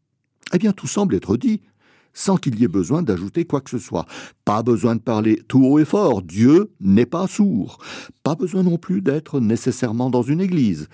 Eh 0.54 0.58
bien, 0.58 0.72
tout 0.72 0.88
semble 0.88 1.14
être 1.14 1.38
dit, 1.38 1.62
sans 2.14 2.38
qu'il 2.38 2.60
y 2.60 2.64
ait 2.64 2.70
besoin 2.70 3.02
d'ajouter 3.02 3.46
quoi 3.46 3.62
que 3.62 3.70
ce 3.70 3.80
soit. 3.80 4.06
Pas 4.46 4.64
besoin 4.64 4.96
de 4.96 5.02
parler 5.02 5.42
tout 5.48 5.64
haut 5.64 5.80
et 5.80 5.86
fort, 5.86 6.22
Dieu 6.22 6.72
n'est 6.80 7.06
pas 7.06 7.28
sourd. 7.28 7.80
Pas 8.24 8.36
besoin 8.36 8.64
non 8.64 8.78
plus 8.78 9.02
d'être 9.02 9.40
nécessairement 9.40 10.10
dans 10.10 10.22
une 10.22 10.42
église. 10.42 10.88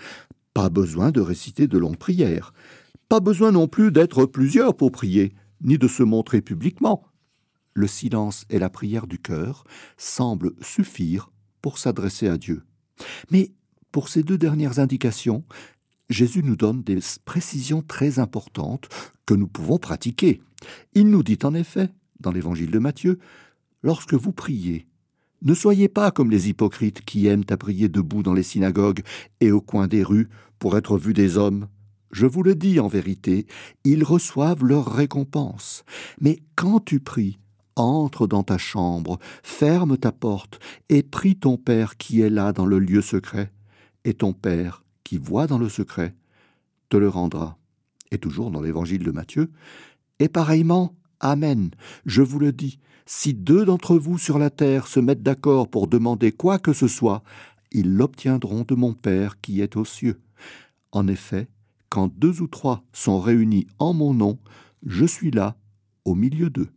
Pas 0.54 0.70
besoin 0.70 1.12
de 1.12 1.22
réciter 1.22 1.68
de 1.68 1.78
longues 1.78 1.98
prières. 1.98 2.54
Pas 3.10 3.20
besoin 3.20 3.52
non 3.52 3.68
plus 3.68 3.92
d'être 3.92 4.26
plusieurs 4.26 4.76
pour 4.76 4.92
prier, 4.92 5.34
ni 5.62 5.78
de 5.78 5.88
se 5.88 6.04
montrer 6.04 6.42
publiquement. 6.42 7.04
Le 7.74 7.88
silence 7.88 8.46
et 8.50 8.60
la 8.60 8.70
prière 8.70 9.06
du 9.06 9.20
cœur 9.20 9.66
semblent 9.98 10.54
suffire 10.62 11.32
pour 11.62 11.78
s'adresser 11.78 12.28
à 12.28 12.38
Dieu. 12.38 12.64
Mais 13.32 13.52
pour 13.92 14.10
ces 14.10 14.24
deux 14.24 14.38
dernières 14.38 14.80
indications, 14.80 15.44
Jésus 16.10 16.44
nous 16.44 16.56
donne 16.56 16.84
des 16.84 17.00
précisions 17.26 17.82
très 17.82 18.20
importantes 18.20 18.90
que 19.26 19.34
nous 19.34 19.48
pouvons 19.48 19.78
pratiquer. 19.78 20.42
Il 20.94 21.10
nous 21.10 21.24
dit 21.24 21.40
en 21.44 21.54
effet, 21.54 21.90
dans 22.20 22.32
l'évangile 22.32 22.72
de 22.72 22.80
Matthieu, 22.80 23.20
Lorsque 23.86 24.16
vous 24.16 24.32
priez, 24.32 24.88
ne 25.44 25.54
soyez 25.54 25.90
pas 25.90 26.10
comme 26.10 26.32
les 26.32 26.50
hypocrites 26.50 27.06
qui 27.06 27.28
aiment 27.28 27.44
à 27.52 27.56
prier 27.56 27.88
debout 27.88 28.24
dans 28.24 28.34
les 28.34 28.42
synagogues 28.42 29.04
et 29.42 29.52
au 29.52 29.62
coin 29.62 29.86
des 29.86 30.02
rues 30.02 30.28
pour 30.58 30.76
être 30.76 30.98
vus 30.98 31.14
des 31.14 31.38
hommes. 31.38 31.68
Je 32.12 32.26
vous 32.26 32.42
le 32.42 32.56
dis 32.56 32.80
en 32.80 32.88
vérité, 32.88 33.46
ils 33.84 34.04
reçoivent 34.04 34.66
leur 34.66 34.92
récompense. 34.92 35.84
Mais 36.20 36.40
quand 36.56 36.84
tu 36.84 37.00
pries, 37.00 37.38
entre 37.76 38.26
dans 38.26 38.42
ta 38.42 38.58
chambre, 38.58 39.20
ferme 39.44 40.00
ta 40.00 40.12
porte 40.12 40.58
et 40.90 41.04
prie 41.04 41.36
ton 41.36 41.58
Père 41.58 41.98
qui 41.98 42.22
est 42.22 42.32
là 42.32 42.54
dans 42.54 42.66
le 42.66 42.80
lieu 42.80 43.04
secret. 43.04 43.52
Et 44.04 44.16
ton 44.16 44.34
Père, 44.34 44.84
qui 45.06 45.18
voit 45.18 45.48
dans 45.48 45.58
le 45.58 45.70
secret, 45.70 46.14
te 46.90 46.98
le 46.98 47.08
rendra. 47.08 47.58
Et 48.12 48.18
toujours 48.18 48.52
dans 48.52 48.62
l'évangile 48.62 49.04
de 49.04 49.12
Matthieu. 49.12 49.50
Et 50.20 50.28
pareillement, 50.28 50.94
Amen, 51.22 51.72
je 52.06 52.22
vous 52.22 52.40
le 52.40 52.52
dis, 52.52 52.80
si 53.06 53.34
deux 53.34 53.66
d'entre 53.66 53.98
vous 53.98 54.18
sur 54.18 54.38
la 54.38 54.50
terre 54.50 54.88
se 54.88 55.00
mettent 55.00 55.24
d'accord 55.24 55.70
pour 55.70 55.88
demander 55.88 56.32
quoi 56.32 56.60
que 56.60 56.74
ce 56.74 56.88
soit, 56.88 57.24
ils 57.72 57.96
l'obtiendront 57.96 58.66
de 58.68 58.76
mon 58.76 58.94
Père 58.94 59.40
qui 59.40 59.62
est 59.62 59.78
aux 59.78 59.86
cieux. 59.86 60.20
En 60.92 61.08
effet, 61.08 61.48
quand 61.90 62.12
deux 62.14 62.42
ou 62.42 62.48
trois 62.48 62.84
sont 62.94 63.20
réunis 63.20 63.68
en 63.80 63.94
mon 63.94 64.14
nom, 64.14 64.40
je 64.86 65.06
suis 65.06 65.32
là, 65.32 65.56
au 66.04 66.16
milieu 66.16 66.50
d'eux. 66.50 66.70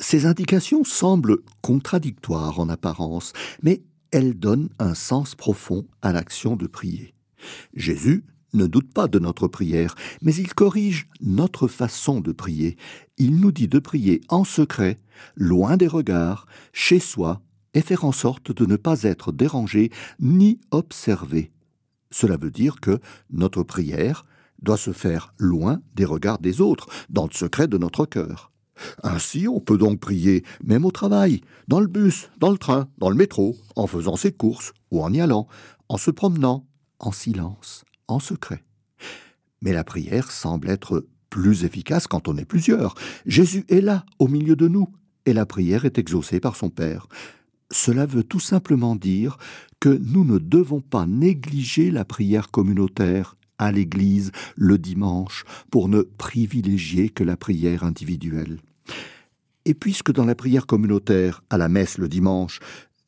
Ces 0.00 0.26
indications 0.26 0.84
semblent 0.84 1.38
contradictoires 1.60 2.60
en 2.60 2.68
apparence, 2.68 3.32
mais 3.62 3.82
elle 4.10 4.34
donne 4.38 4.68
un 4.78 4.94
sens 4.94 5.34
profond 5.34 5.86
à 6.02 6.12
l'action 6.12 6.56
de 6.56 6.66
prier. 6.66 7.14
Jésus 7.74 8.24
ne 8.54 8.66
doute 8.66 8.92
pas 8.92 9.08
de 9.08 9.18
notre 9.18 9.48
prière, 9.48 9.94
mais 10.22 10.34
il 10.34 10.54
corrige 10.54 11.08
notre 11.20 11.68
façon 11.68 12.20
de 12.20 12.32
prier. 12.32 12.76
Il 13.18 13.36
nous 13.36 13.52
dit 13.52 13.68
de 13.68 13.78
prier 13.78 14.20
en 14.28 14.44
secret, 14.44 14.96
loin 15.36 15.76
des 15.76 15.86
regards, 15.86 16.46
chez 16.72 16.98
soi, 16.98 17.42
et 17.74 17.82
faire 17.82 18.04
en 18.04 18.12
sorte 18.12 18.50
de 18.52 18.64
ne 18.64 18.76
pas 18.76 19.02
être 19.02 19.32
dérangé 19.32 19.90
ni 20.18 20.58
observé. 20.70 21.52
Cela 22.10 22.36
veut 22.36 22.50
dire 22.50 22.80
que 22.80 22.98
notre 23.30 23.62
prière 23.62 24.24
doit 24.62 24.78
se 24.78 24.92
faire 24.92 25.34
loin 25.38 25.80
des 25.94 26.06
regards 26.06 26.38
des 26.38 26.60
autres, 26.60 26.88
dans 27.10 27.26
le 27.26 27.34
secret 27.34 27.68
de 27.68 27.78
notre 27.78 28.06
cœur. 28.06 28.50
Ainsi, 29.02 29.48
on 29.48 29.60
peut 29.60 29.78
donc 29.78 30.00
prier 30.00 30.44
même 30.64 30.84
au 30.84 30.90
travail, 30.90 31.40
dans 31.68 31.80
le 31.80 31.86
bus, 31.86 32.30
dans 32.38 32.50
le 32.50 32.58
train, 32.58 32.88
dans 32.98 33.10
le 33.10 33.16
métro, 33.16 33.56
en 33.76 33.86
faisant 33.86 34.16
ses 34.16 34.32
courses 34.32 34.72
ou 34.90 35.02
en 35.02 35.12
y 35.12 35.20
allant, 35.20 35.46
en 35.88 35.96
se 35.96 36.10
promenant, 36.10 36.66
en 36.98 37.12
silence, 37.12 37.84
en 38.08 38.18
secret. 38.18 38.64
Mais 39.62 39.72
la 39.72 39.84
prière 39.84 40.30
semble 40.30 40.70
être 40.70 41.06
plus 41.30 41.64
efficace 41.64 42.06
quand 42.06 42.28
on 42.28 42.36
est 42.36 42.44
plusieurs. 42.44 42.94
Jésus 43.26 43.64
est 43.68 43.80
là, 43.80 44.04
au 44.18 44.28
milieu 44.28 44.56
de 44.56 44.68
nous, 44.68 44.88
et 45.26 45.32
la 45.32 45.46
prière 45.46 45.84
est 45.84 45.98
exaucée 45.98 46.40
par 46.40 46.56
son 46.56 46.70
Père. 46.70 47.06
Cela 47.70 48.06
veut 48.06 48.22
tout 48.22 48.40
simplement 48.40 48.96
dire 48.96 49.36
que 49.78 49.90
nous 49.90 50.24
ne 50.24 50.38
devons 50.38 50.80
pas 50.80 51.06
négliger 51.06 51.90
la 51.90 52.04
prière 52.04 52.50
communautaire 52.50 53.36
à 53.58 53.72
l'Église 53.72 54.32
le 54.56 54.78
dimanche 54.78 55.44
pour 55.70 55.88
ne 55.88 56.02
privilégier 56.02 57.10
que 57.10 57.24
la 57.24 57.36
prière 57.36 57.84
individuelle. 57.84 58.58
Et 59.68 59.74
puisque 59.74 60.12
dans 60.12 60.24
la 60.24 60.34
prière 60.34 60.66
communautaire, 60.66 61.42
à 61.50 61.58
la 61.58 61.68
messe 61.68 61.98
le 61.98 62.08
dimanche, 62.08 62.58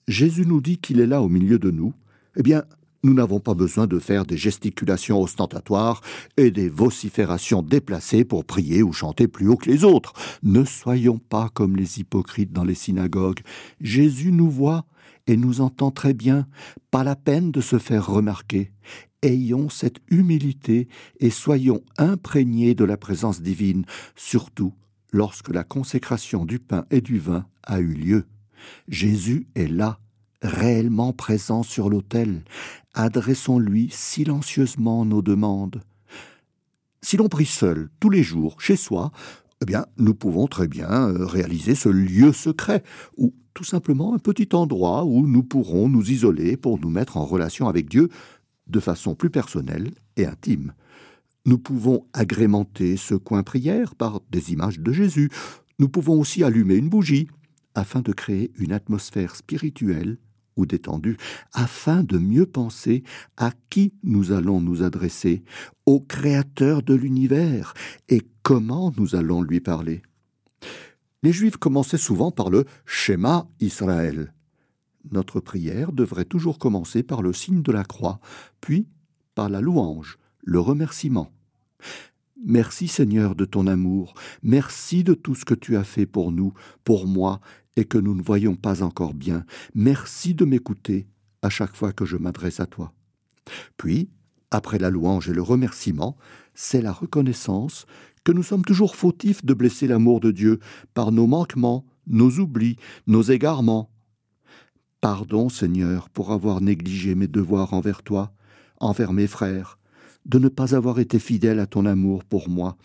Jésus 0.06 0.44
nous 0.44 0.60
dit 0.60 0.76
qu'il 0.76 1.00
est 1.00 1.06
là 1.06 1.22
au 1.22 1.28
milieu 1.30 1.58
de 1.58 1.70
nous, 1.70 1.94
eh 2.36 2.42
bien, 2.42 2.64
nous 3.02 3.14
n'avons 3.14 3.40
pas 3.40 3.54
besoin 3.54 3.86
de 3.86 3.98
faire 3.98 4.26
des 4.26 4.36
gesticulations 4.36 5.22
ostentatoires 5.22 6.02
et 6.36 6.50
des 6.50 6.68
vociférations 6.68 7.62
déplacées 7.62 8.26
pour 8.26 8.44
prier 8.44 8.82
ou 8.82 8.92
chanter 8.92 9.26
plus 9.26 9.48
haut 9.48 9.56
que 9.56 9.70
les 9.70 9.84
autres. 9.84 10.12
Ne 10.42 10.66
soyons 10.66 11.16
pas 11.16 11.48
comme 11.48 11.76
les 11.76 11.98
hypocrites 11.98 12.52
dans 12.52 12.64
les 12.64 12.74
synagogues. 12.74 13.40
Jésus 13.80 14.30
nous 14.30 14.50
voit 14.50 14.84
et 15.26 15.38
nous 15.38 15.62
entend 15.62 15.90
très 15.90 16.12
bien. 16.12 16.46
Pas 16.90 17.04
la 17.04 17.16
peine 17.16 17.52
de 17.52 17.62
se 17.62 17.78
faire 17.78 18.06
remarquer. 18.06 18.70
Ayons 19.22 19.70
cette 19.70 20.00
humilité 20.10 20.88
et 21.20 21.30
soyons 21.30 21.80
imprégnés 21.96 22.74
de 22.74 22.84
la 22.84 22.98
présence 22.98 23.40
divine, 23.40 23.86
surtout 24.14 24.74
lorsque 25.12 25.48
la 25.50 25.64
consécration 25.64 26.44
du 26.44 26.58
pain 26.58 26.84
et 26.90 27.00
du 27.00 27.18
vin 27.18 27.46
a 27.62 27.80
eu 27.80 27.92
lieu. 27.94 28.24
Jésus 28.88 29.48
est 29.54 29.68
là, 29.68 29.98
réellement 30.42 31.12
présent 31.12 31.62
sur 31.62 31.90
l'autel. 31.90 32.42
Adressons-lui 32.94 33.88
silencieusement 33.90 35.04
nos 35.04 35.22
demandes. 35.22 35.82
Si 37.02 37.16
l'on 37.16 37.28
prie 37.28 37.46
seul, 37.46 37.88
tous 37.98 38.10
les 38.10 38.22
jours, 38.22 38.60
chez 38.60 38.76
soi, 38.76 39.10
eh 39.62 39.66
bien, 39.66 39.86
nous 39.96 40.14
pouvons 40.14 40.46
très 40.46 40.68
bien 40.68 40.90
euh, 40.90 41.26
réaliser 41.26 41.74
ce 41.74 41.88
lieu 41.88 42.32
secret, 42.32 42.82
ou 43.16 43.34
tout 43.54 43.64
simplement 43.64 44.14
un 44.14 44.18
petit 44.18 44.48
endroit 44.52 45.04
où 45.04 45.26
nous 45.26 45.42
pourrons 45.42 45.88
nous 45.88 46.10
isoler 46.10 46.56
pour 46.56 46.78
nous 46.78 46.90
mettre 46.90 47.16
en 47.16 47.24
relation 47.24 47.68
avec 47.68 47.88
Dieu 47.88 48.08
de 48.68 48.80
façon 48.80 49.14
plus 49.14 49.30
personnelle 49.30 49.90
et 50.16 50.26
intime. 50.26 50.72
Nous 51.46 51.58
pouvons 51.58 52.06
agrémenter 52.12 52.96
ce 52.96 53.14
coin 53.14 53.42
prière 53.42 53.94
par 53.94 54.20
des 54.30 54.52
images 54.52 54.80
de 54.80 54.92
Jésus. 54.92 55.30
Nous 55.78 55.88
pouvons 55.88 56.20
aussi 56.20 56.44
allumer 56.44 56.76
une 56.76 56.88
bougie 56.90 57.28
afin 57.74 58.00
de 58.00 58.12
créer 58.12 58.52
une 58.58 58.72
atmosphère 58.72 59.36
spirituelle 59.36 60.18
ou 60.56 60.66
détendue, 60.66 61.16
afin 61.52 62.02
de 62.02 62.18
mieux 62.18 62.46
penser 62.46 63.02
à 63.36 63.52
qui 63.70 63.94
nous 64.02 64.32
allons 64.32 64.60
nous 64.60 64.82
adresser, 64.82 65.42
au 65.86 66.00
Créateur 66.00 66.82
de 66.82 66.94
l'univers, 66.94 67.72
et 68.08 68.22
comment 68.42 68.92
nous 68.96 69.14
allons 69.14 69.42
lui 69.42 69.60
parler. 69.60 70.02
Les 71.22 71.32
Juifs 71.32 71.56
commençaient 71.56 71.98
souvent 71.98 72.30
par 72.30 72.50
le 72.50 72.64
Shema 72.84 73.48
Israël. 73.60 74.34
Notre 75.10 75.40
prière 75.40 75.92
devrait 75.92 76.24
toujours 76.24 76.58
commencer 76.58 77.02
par 77.02 77.22
le 77.22 77.32
signe 77.32 77.62
de 77.62 77.72
la 77.72 77.84
croix, 77.84 78.20
puis 78.60 78.86
par 79.34 79.48
la 79.48 79.60
louange, 79.60 80.18
le 80.42 80.60
remerciement. 80.60 81.30
Merci 82.42 82.88
Seigneur 82.88 83.34
de 83.34 83.44
ton 83.44 83.66
amour, 83.66 84.14
merci 84.42 85.04
de 85.04 85.12
tout 85.12 85.34
ce 85.34 85.44
que 85.44 85.54
tu 85.54 85.76
as 85.76 85.84
fait 85.84 86.06
pour 86.06 86.32
nous, 86.32 86.54
pour 86.84 87.06
moi, 87.06 87.40
et 87.76 87.84
que 87.84 87.98
nous 87.98 88.14
ne 88.14 88.22
voyons 88.22 88.56
pas 88.56 88.82
encore 88.82 89.14
bien. 89.14 89.44
Merci 89.74 90.34
de 90.34 90.44
m'écouter, 90.44 91.06
à 91.42 91.50
chaque 91.50 91.76
fois 91.76 91.92
que 91.92 92.06
je 92.06 92.16
m'adresse 92.16 92.60
à 92.60 92.66
toi. 92.66 92.92
Puis, 93.76 94.08
après 94.50 94.78
la 94.78 94.90
louange 94.90 95.28
et 95.28 95.34
le 95.34 95.42
remerciement, 95.42 96.16
c'est 96.54 96.82
la 96.82 96.92
reconnaissance 96.92 97.86
que 98.24 98.32
nous 98.32 98.42
sommes 98.42 98.64
toujours 98.64 98.96
fautifs 98.96 99.44
de 99.44 99.54
blesser 99.54 99.86
l'amour 99.86 100.20
de 100.20 100.30
Dieu 100.30 100.60
par 100.94 101.12
nos 101.12 101.26
manquements, 101.26 101.86
nos 102.06 102.38
oublis, 102.38 102.76
nos 103.06 103.22
égarements. 103.22 103.90
Pardon, 105.00 105.48
Seigneur, 105.48 106.10
pour 106.10 106.32
avoir 106.32 106.60
négligé 106.60 107.14
mes 107.14 107.28
devoirs 107.28 107.72
envers 107.72 108.02
toi, 108.02 108.34
envers 108.78 109.12
mes 109.12 109.26
frères, 109.26 109.78
de 110.26 110.38
ne 110.38 110.48
pas 110.48 110.74
avoir 110.74 110.98
été 111.00 111.18
fidèle 111.18 111.58
à 111.58 111.66
ton 111.66 111.86
amour 111.86 112.24
pour 112.24 112.48
moi. 112.48 112.76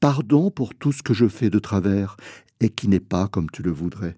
Pardon 0.00 0.50
pour 0.50 0.74
tout 0.74 0.92
ce 0.92 1.02
que 1.02 1.14
je 1.14 1.28
fais 1.28 1.50
de 1.50 1.58
travers 1.58 2.16
et 2.60 2.70
qui 2.70 2.88
n'est 2.88 3.00
pas 3.00 3.28
comme 3.28 3.50
tu 3.50 3.62
le 3.62 3.70
voudrais. 3.70 4.16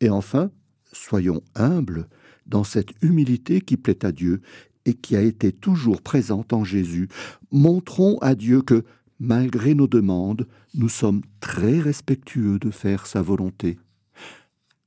Et 0.00 0.10
enfin, 0.10 0.50
soyons 0.92 1.42
humbles 1.54 2.08
dans 2.46 2.64
cette 2.64 2.90
humilité 3.02 3.60
qui 3.60 3.76
plaît 3.76 4.04
à 4.04 4.12
Dieu 4.12 4.40
et 4.84 4.94
qui 4.94 5.16
a 5.16 5.22
été 5.22 5.52
toujours 5.52 6.00
présente 6.00 6.52
en 6.52 6.64
Jésus. 6.64 7.08
Montrons 7.50 8.18
à 8.18 8.34
Dieu 8.34 8.62
que, 8.62 8.84
malgré 9.18 9.74
nos 9.74 9.88
demandes, 9.88 10.46
nous 10.74 10.88
sommes 10.88 11.22
très 11.40 11.80
respectueux 11.80 12.58
de 12.58 12.70
faire 12.70 13.06
sa 13.06 13.22
volonté. 13.22 13.78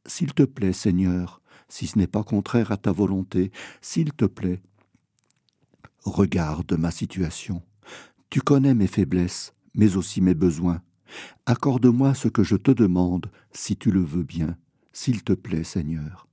S'il 0.06 0.34
te 0.34 0.44
plaît, 0.44 0.74
Seigneur, 0.74 1.42
si 1.68 1.86
ce 1.86 1.98
n'est 1.98 2.08
pas 2.08 2.24
contraire 2.24 2.72
à 2.72 2.78
ta 2.78 2.92
volonté, 2.92 3.52
s'il 3.82 4.14
te 4.14 4.26
plaît, 4.26 4.62
regarde 6.04 6.74
ma 6.74 6.92
situation. 6.92 7.62
Tu 8.30 8.42
connais 8.42 8.74
mes 8.74 8.88
faiblesses, 8.88 9.54
mais 9.74 9.98
aussi 9.98 10.22
mes 10.22 10.36
besoins. 10.36 10.82
Accorde-moi 11.46 12.14
ce 12.14 12.28
que 12.28 12.44
je 12.44 12.56
te 12.56 12.72
demande, 12.72 13.32
si 13.52 13.76
tu 13.76 13.92
le 13.92 14.04
veux 14.04 14.24
bien, 14.24 14.58
s'il 14.94 15.24
te 15.24 15.34
plaît, 15.34 15.64
Seigneur. 15.64 16.28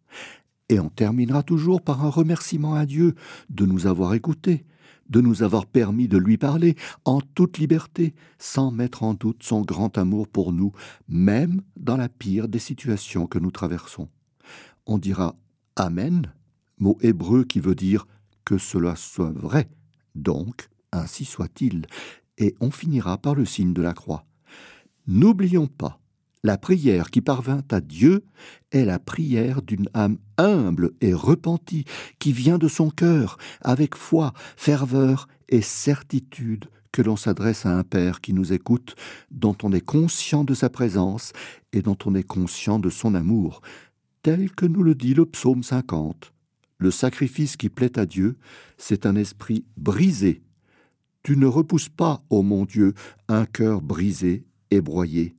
Et 0.69 0.81
on 0.81 0.89
terminera 0.89 1.43
toujours 1.43 1.81
par 1.81 2.05
un 2.05 2.11
remerciement 2.11 2.75
à 2.75 2.87
Dieu 2.87 3.15
de 3.51 3.65
nous 3.67 3.87
avoir 3.87 4.15
écoutés, 4.15 4.67
de 5.09 5.21
nous 5.21 5.43
avoir 5.43 5.67
permis 5.67 6.09
de 6.09 6.19
lui 6.19 6.37
parler 6.37 6.75
en 7.05 7.21
toute 7.21 7.59
liberté, 7.59 8.15
sans 8.39 8.71
mettre 8.73 9.05
en 9.05 9.15
doute 9.15 9.43
son 9.43 9.63
grand 9.63 9.97
amour 9.97 10.27
pour 10.27 10.53
nous, 10.53 10.73
même 11.09 11.63
dans 11.77 11.97
la 11.97 12.09
pire 12.09 12.49
des 12.49 12.59
situations 12.59 13.27
que 13.27 13.39
nous 13.39 13.53
traversons. 13.53 14.09
On 14.87 14.99
dira 14.99 15.37
Amen, 15.77 16.33
mot 16.79 16.99
hébreu 17.01 17.45
qui 17.45 17.61
veut 17.61 17.75
dire 17.75 18.07
que 18.47 18.57
cela 18.57 18.97
soit 18.97 19.33
vrai, 19.33 19.69
donc 20.15 20.71
ainsi 20.93 21.27
soit-il, 21.27 21.87
et 22.39 22.55
on 22.61 22.71
finira 22.71 23.19
par 23.19 23.35
le 23.35 23.45
signe 23.45 23.75
de 23.75 23.83
la 23.83 23.93
croix. 23.93 24.25
N'oublions 25.07 25.67
pas 25.67 26.01
la 26.47 26.59
prière 26.59 27.11
qui 27.11 27.23
parvint 27.23 27.65
à 27.73 27.81
Dieu 27.81 28.25
est 28.71 28.85
la 28.85 29.01
prière 29.01 29.63
d'une 29.63 29.89
âme 29.95 30.19
humble 30.39 30.93
et 31.01 31.13
repentie, 31.13 31.85
qui 32.21 32.33
vient 32.33 32.57
de 32.57 32.69
son 32.69 32.89
cœur, 32.89 33.37
avec 33.63 33.97
foi, 33.97 34.33
ferveur 34.57 35.27
et 35.49 35.61
certitude 35.61 36.67
que 36.93 37.03
l'on 37.03 37.17
s'adresse 37.17 37.67
à 37.67 37.77
un 37.77 37.83
Père 37.83 38.21
qui 38.21 38.33
nous 38.33 38.53
écoute, 38.53 38.95
dont 39.33 39.57
on 39.65 39.73
est 39.73 39.85
conscient 39.85 40.45
de 40.45 40.55
sa 40.55 40.71
présence 40.71 41.33
et 41.73 41.83
dont 41.83 41.99
on 42.05 42.15
est 42.15 42.23
conscient 42.23 42.79
de 42.79 42.91
son 42.91 43.17
amour, 43.17 43.61
tel 44.23 44.53
que 44.53 44.67
nous 44.67 44.85
le 44.85 44.95
dit 44.95 45.15
le 45.15 45.27
psaume 45.27 45.65
50. 45.65 46.33
Le 46.79 46.91
sacrifice 46.91 47.57
qui 47.57 47.69
plaît 47.69 47.99
à 47.99 48.07
Dieu, 48.07 48.37
c'est 48.77 49.07
un 49.07 49.17
esprit 49.17 49.65
brisé. 49.77 50.43
Tu 51.23 51.37
ne 51.37 51.47
repousses 51.47 51.89
pas, 51.89 52.23
ô 52.31 52.43
mon 52.43 52.65
Dieu, 52.65 52.95
un 53.29 53.47
cœur 53.47 53.81
brisé 53.81 54.45
et 54.71 54.81
broyé. 54.81 55.37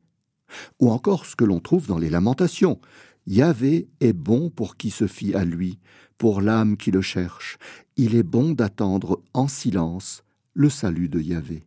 Ou 0.79 0.89
encore 0.89 1.25
ce 1.25 1.36
que 1.36 1.46
l'on 1.46 1.60
trouve 1.60 1.88
dans 1.88 1.98
les 1.98 2.10
lamentations. 2.10 2.79
Yahvé 3.27 3.88
est 4.00 4.13
bon 4.13 4.50
pour 4.50 4.77
qui 4.77 4.89
se 4.89 5.06
fie 5.06 5.34
à 5.34 5.46
lui, 5.46 5.79
pour 6.17 6.41
l'âme 6.41 6.77
qui 6.77 6.91
le 6.91 7.01
cherche. 7.01 7.58
Il 7.98 8.15
est 8.15 8.24
bon 8.24 8.51
d'attendre 8.51 9.22
en 9.34 9.48
silence 9.48 10.24
le 10.53 10.70
salut 10.70 11.10
de 11.10 11.20
Yahvé. 11.20 11.63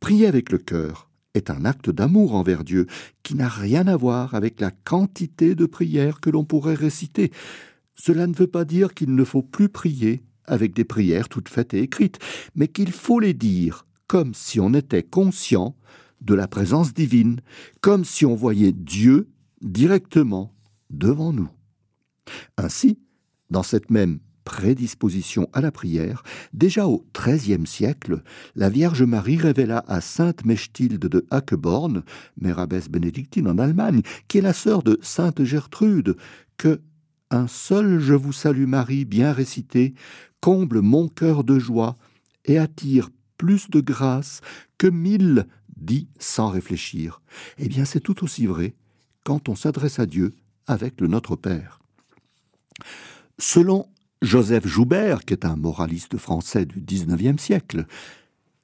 Prier 0.00 0.26
avec 0.26 0.50
le 0.50 0.58
cœur 0.58 1.08
est 1.34 1.50
un 1.50 1.64
acte 1.64 1.90
d'amour 1.90 2.34
envers 2.34 2.64
Dieu 2.64 2.86
qui 3.22 3.34
n'a 3.34 3.48
rien 3.48 3.86
à 3.86 3.96
voir 3.96 4.34
avec 4.34 4.60
la 4.60 4.70
quantité 4.70 5.54
de 5.54 5.66
prières 5.66 6.20
que 6.20 6.30
l'on 6.30 6.44
pourrait 6.44 6.74
réciter. 6.74 7.30
Cela 7.94 8.26
ne 8.26 8.34
veut 8.34 8.46
pas 8.46 8.64
dire 8.64 8.94
qu'il 8.94 9.14
ne 9.14 9.24
faut 9.24 9.42
plus 9.42 9.68
prier 9.68 10.22
avec 10.44 10.74
des 10.74 10.84
prières 10.84 11.28
toutes 11.28 11.48
faites 11.48 11.74
et 11.74 11.82
écrites, 11.82 12.18
mais 12.54 12.68
qu'il 12.68 12.92
faut 12.92 13.20
les 13.20 13.34
dire 13.34 13.86
comme 14.06 14.34
si 14.34 14.60
on 14.60 14.74
était 14.74 15.02
conscient 15.02 15.74
de 16.20 16.34
la 16.34 16.46
présence 16.46 16.92
divine, 16.92 17.40
comme 17.80 18.04
si 18.04 18.26
on 18.26 18.34
voyait 18.34 18.72
Dieu 18.72 19.30
directement 19.62 20.54
devant 20.90 21.32
nous. 21.32 21.48
Ainsi, 22.58 22.98
dans 23.50 23.62
cette 23.62 23.90
même 23.90 24.20
prédisposition 24.44 25.48
à 25.52 25.60
la 25.60 25.72
prière, 25.72 26.22
déjà 26.52 26.86
au 26.86 27.06
XIIIe 27.14 27.66
siècle, 27.66 28.22
la 28.54 28.68
Vierge 28.68 29.02
Marie 29.02 29.38
révéla 29.38 29.84
à 29.86 30.00
sainte 30.00 30.44
Mechtilde 30.44 31.06
de 31.06 31.26
Hackeborn, 31.30 32.02
mère 32.40 32.58
abbesse 32.58 32.88
bénédictine 32.88 33.48
en 33.48 33.58
Allemagne, 33.58 34.02
qui 34.28 34.38
est 34.38 34.42
la 34.42 34.52
sœur 34.52 34.82
de 34.82 34.98
sainte 35.00 35.44
Gertrude, 35.44 36.16
que 36.56 36.80
un 37.32 37.48
seul 37.48 37.98
Je 37.98 38.14
vous 38.14 38.32
salue 38.32 38.66
Marie 38.66 39.04
bien 39.04 39.32
récité 39.32 39.94
comble 40.40 40.80
mon 40.80 41.08
cœur 41.08 41.44
de 41.44 41.58
joie 41.58 41.96
et 42.44 42.58
attire 42.58 43.10
plus 43.38 43.70
de 43.70 43.80
grâce 43.80 44.40
que 44.78 44.86
mille 44.86 45.46
dit 45.76 46.08
sans 46.18 46.48
réfléchir, 46.48 47.22
eh 47.58 47.68
bien 47.68 47.84
c'est 47.84 48.00
tout 48.00 48.22
aussi 48.22 48.46
vrai 48.46 48.74
quand 49.24 49.48
on 49.48 49.54
s'adresse 49.54 49.98
à 49.98 50.06
Dieu 50.06 50.34
avec 50.66 51.00
le 51.00 51.08
Notre 51.08 51.36
Père. 51.36 51.80
Selon 53.38 53.88
Joseph 54.20 54.66
Joubert, 54.66 55.24
qui 55.24 55.32
est 55.32 55.44
un 55.44 55.56
moraliste 55.56 56.16
français 56.16 56.66
du 56.66 56.80
XIXe 56.80 57.42
siècle, 57.42 57.86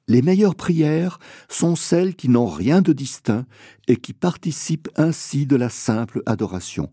les 0.07 0.21
meilleures 0.21 0.55
prières 0.55 1.19
sont 1.49 1.75
celles 1.75 2.15
qui 2.15 2.29
n'ont 2.29 2.47
rien 2.47 2.81
de 2.81 2.93
distinct 2.93 3.45
et 3.87 3.95
qui 3.95 4.13
participent 4.13 4.89
ainsi 4.95 5.45
de 5.45 5.55
la 5.55 5.69
simple 5.69 6.23
adoration. 6.25 6.89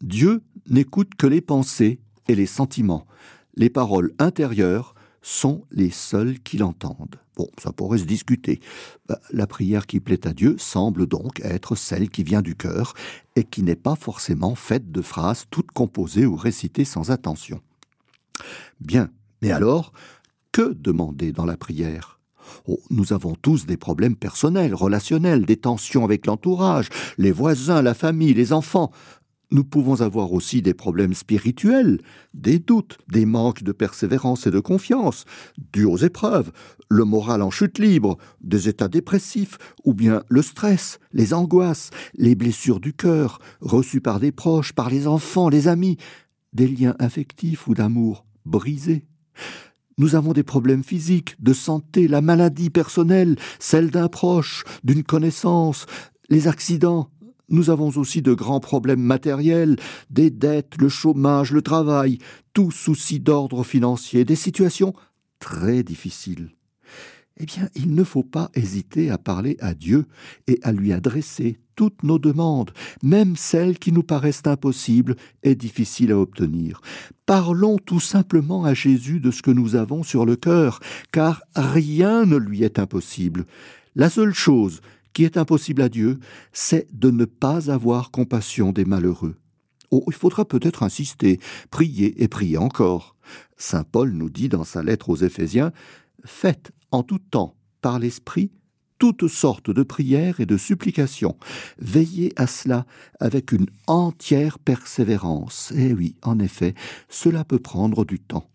Dieu 0.00 0.42
n'écoute 0.68 1.14
que 1.16 1.26
les 1.26 1.40
pensées 1.40 2.00
et 2.28 2.34
les 2.34 2.46
sentiments. 2.46 3.06
Les 3.54 3.70
paroles 3.70 4.12
intérieures 4.18 4.94
sont 5.22 5.64
les 5.70 5.90
seuls 5.90 6.38
qui 6.40 6.56
l'entendent. 6.56 7.16
Bon, 7.36 7.48
ça 7.58 7.72
pourrait 7.72 7.98
se 7.98 8.04
discuter. 8.04 8.60
Bah, 9.06 9.20
la 9.30 9.46
prière 9.46 9.86
qui 9.86 10.00
plaît 10.00 10.26
à 10.26 10.32
Dieu 10.32 10.56
semble 10.58 11.06
donc 11.06 11.40
être 11.40 11.74
celle 11.74 12.08
qui 12.08 12.22
vient 12.22 12.42
du 12.42 12.56
cœur 12.56 12.94
et 13.36 13.44
qui 13.44 13.62
n'est 13.62 13.76
pas 13.76 13.96
forcément 13.96 14.54
faite 14.54 14.90
de 14.90 15.02
phrases 15.02 15.44
toutes 15.50 15.72
composées 15.72 16.26
ou 16.26 16.36
récitées 16.36 16.86
sans 16.86 17.10
attention. 17.10 17.60
Bien, 18.80 19.10
mais 19.42 19.50
alors, 19.50 19.92
que 20.52 20.72
demander 20.72 21.32
dans 21.32 21.44
la 21.44 21.56
prière? 21.56 22.20
Oh, 22.66 22.80
nous 22.90 23.12
avons 23.12 23.34
tous 23.34 23.66
des 23.66 23.76
problèmes 23.76 24.16
personnels, 24.16 24.74
relationnels, 24.74 25.46
des 25.46 25.56
tensions 25.56 26.04
avec 26.04 26.26
l'entourage, 26.26 26.88
les 27.16 27.32
voisins, 27.32 27.82
la 27.82 27.94
famille, 27.94 28.34
les 28.34 28.52
enfants. 28.52 28.90
Nous 29.52 29.64
pouvons 29.64 30.00
avoir 30.00 30.32
aussi 30.32 30.62
des 30.62 30.74
problèmes 30.74 31.14
spirituels, 31.14 32.00
des 32.34 32.60
doutes, 32.60 32.98
des 33.10 33.26
manques 33.26 33.64
de 33.64 33.72
persévérance 33.72 34.46
et 34.46 34.52
de 34.52 34.60
confiance, 34.60 35.24
dus 35.72 35.84
aux 35.84 35.96
épreuves, 35.96 36.52
le 36.88 37.04
moral 37.04 37.42
en 37.42 37.50
chute 37.50 37.80
libre, 37.80 38.16
des 38.40 38.68
états 38.68 38.88
dépressifs, 38.88 39.58
ou 39.84 39.92
bien 39.92 40.22
le 40.28 40.42
stress, 40.42 41.00
les 41.12 41.34
angoisses, 41.34 41.90
les 42.14 42.36
blessures 42.36 42.78
du 42.78 42.92
cœur, 42.92 43.40
reçues 43.60 44.00
par 44.00 44.20
des 44.20 44.30
proches, 44.30 44.72
par 44.72 44.88
les 44.88 45.08
enfants, 45.08 45.48
les 45.48 45.66
amis, 45.66 45.96
des 46.52 46.68
liens 46.68 46.94
affectifs 47.00 47.66
ou 47.66 47.74
d'amour 47.74 48.24
brisés. 48.44 49.04
Nous 49.98 50.14
avons 50.14 50.32
des 50.32 50.44
problèmes 50.44 50.84
physiques, 50.84 51.34
de 51.42 51.52
santé, 51.52 52.06
la 52.08 52.20
maladie 52.20 52.70
personnelle, 52.70 53.36
celle 53.58 53.90
d'un 53.90 54.08
proche, 54.08 54.64
d'une 54.84 55.02
connaissance, 55.02 55.86
les 56.28 56.48
accidents, 56.48 57.10
nous 57.50 57.70
avons 57.70 57.88
aussi 57.96 58.22
de 58.22 58.32
grands 58.32 58.60
problèmes 58.60 59.02
matériels, 59.02 59.76
des 60.08 60.30
dettes, 60.30 60.76
le 60.78 60.88
chômage, 60.88 61.52
le 61.52 61.62
travail, 61.62 62.18
tout 62.52 62.70
souci 62.70 63.20
d'ordre 63.20 63.64
financier, 63.64 64.24
des 64.24 64.36
situations 64.36 64.94
très 65.38 65.82
difficiles. 65.82 66.50
Eh 67.42 67.46
bien, 67.46 67.68
il 67.74 67.94
ne 67.94 68.04
faut 68.04 68.22
pas 68.22 68.50
hésiter 68.54 69.10
à 69.10 69.16
parler 69.16 69.56
à 69.60 69.72
Dieu 69.72 70.04
et 70.46 70.60
à 70.62 70.72
lui 70.72 70.92
adresser 70.92 71.58
toutes 71.74 72.02
nos 72.02 72.18
demandes, 72.18 72.72
même 73.02 73.36
celles 73.36 73.78
qui 73.78 73.92
nous 73.92 74.02
paraissent 74.02 74.42
impossibles 74.44 75.16
et 75.42 75.54
difficiles 75.54 76.12
à 76.12 76.18
obtenir. 76.18 76.82
Parlons 77.24 77.78
tout 77.78 78.00
simplement 78.00 78.64
à 78.64 78.74
Jésus 78.74 79.20
de 79.20 79.30
ce 79.30 79.40
que 79.40 79.50
nous 79.50 79.74
avons 79.74 80.02
sur 80.02 80.26
le 80.26 80.36
cœur, 80.36 80.80
car 81.12 81.42
rien 81.56 82.26
ne 82.26 82.36
lui 82.36 82.62
est 82.62 82.78
impossible. 82.78 83.46
La 83.96 84.10
seule 84.10 84.34
chose 84.34 84.82
qui 85.12 85.24
est 85.24 85.36
impossible 85.36 85.82
à 85.82 85.88
Dieu, 85.88 86.18
c'est 86.52 86.86
de 86.92 87.10
ne 87.10 87.24
pas 87.24 87.70
avoir 87.70 88.10
compassion 88.10 88.72
des 88.72 88.84
malheureux. 88.84 89.36
Oh, 89.90 90.04
il 90.06 90.14
faudra 90.14 90.44
peut-être 90.44 90.82
insister, 90.82 91.40
prier 91.70 92.22
et 92.22 92.28
prier 92.28 92.58
encore. 92.58 93.16
Saint 93.56 93.84
Paul 93.84 94.12
nous 94.12 94.30
dit 94.30 94.48
dans 94.48 94.64
sa 94.64 94.82
lettre 94.82 95.08
aux 95.08 95.16
Éphésiens 95.16 95.72
Faites 96.24 96.72
en 96.92 97.02
tout 97.02 97.18
temps, 97.18 97.56
par 97.80 97.98
l'Esprit, 97.98 98.50
toutes 98.98 99.28
sortes 99.28 99.70
de 99.70 99.82
prières 99.82 100.40
et 100.40 100.46
de 100.46 100.56
supplications. 100.56 101.36
Veillez 101.78 102.32
à 102.36 102.46
cela 102.46 102.86
avec 103.18 103.50
une 103.50 103.66
entière 103.86 104.58
persévérance. 104.58 105.72
Eh 105.74 105.92
oui, 105.94 106.16
en 106.22 106.38
effet, 106.38 106.74
cela 107.08 107.44
peut 107.44 107.58
prendre 107.58 108.04
du 108.04 108.20
temps. 108.20 108.48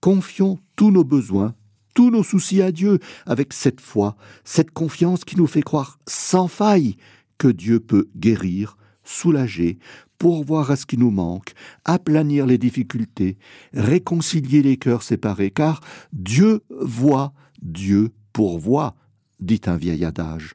Confions 0.00 0.58
tous 0.74 0.90
nos 0.90 1.04
besoins, 1.04 1.54
tous 1.94 2.10
nos 2.10 2.22
soucis 2.22 2.62
à 2.62 2.72
Dieu, 2.72 2.98
avec 3.26 3.52
cette 3.52 3.80
foi, 3.80 4.16
cette 4.44 4.70
confiance 4.70 5.24
qui 5.24 5.36
nous 5.36 5.46
fait 5.46 5.62
croire 5.62 5.98
sans 6.06 6.48
faille 6.48 6.96
que 7.38 7.48
Dieu 7.48 7.80
peut 7.80 8.08
guérir, 8.16 8.76
soulager, 9.04 9.78
pourvoir 10.18 10.70
à 10.70 10.76
ce 10.76 10.86
qui 10.86 10.96
nous 10.96 11.10
manque, 11.10 11.52
aplanir 11.84 12.46
les 12.46 12.58
difficultés, 12.58 13.36
réconcilier 13.74 14.62
les 14.62 14.76
cœurs 14.76 15.02
séparés, 15.02 15.50
car 15.50 15.80
Dieu 16.12 16.60
voit, 16.70 17.32
Dieu 17.60 18.10
pourvoit, 18.32 18.94
dit 19.40 19.60
un 19.66 19.76
vieil 19.76 20.04
adage. 20.04 20.54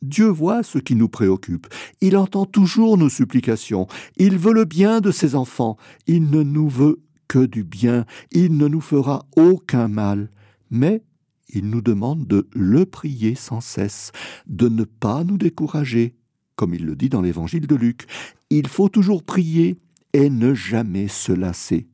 Dieu 0.00 0.26
voit 0.26 0.62
ce 0.62 0.78
qui 0.78 0.96
nous 0.96 1.08
préoccupe, 1.08 1.66
il 2.00 2.16
entend 2.16 2.44
toujours 2.44 2.98
nos 2.98 3.08
supplications, 3.08 3.86
il 4.16 4.36
veut 4.36 4.52
le 4.52 4.64
bien 4.64 5.00
de 5.00 5.10
ses 5.10 5.34
enfants, 5.36 5.76
il 6.06 6.30
ne 6.30 6.42
nous 6.42 6.68
veut 6.68 7.00
que 7.28 7.46
du 7.46 7.62
bien, 7.62 8.04
il 8.32 8.56
ne 8.56 8.66
nous 8.66 8.80
fera 8.80 9.26
aucun 9.36 9.88
mal, 9.88 10.30
mais 10.72 11.04
il 11.50 11.68
nous 11.68 11.82
demande 11.82 12.26
de 12.26 12.48
le 12.54 12.86
prier 12.86 13.34
sans 13.34 13.60
cesse, 13.60 14.10
de 14.46 14.68
ne 14.68 14.84
pas 14.84 15.22
nous 15.22 15.36
décourager, 15.36 16.16
comme 16.56 16.74
il 16.74 16.84
le 16.84 16.96
dit 16.96 17.10
dans 17.10 17.20
l'évangile 17.20 17.66
de 17.66 17.76
Luc. 17.76 18.06
Il 18.50 18.66
faut 18.66 18.88
toujours 18.88 19.22
prier 19.22 19.78
et 20.14 20.30
ne 20.30 20.54
jamais 20.54 21.08
se 21.08 21.30
lasser. 21.30 21.86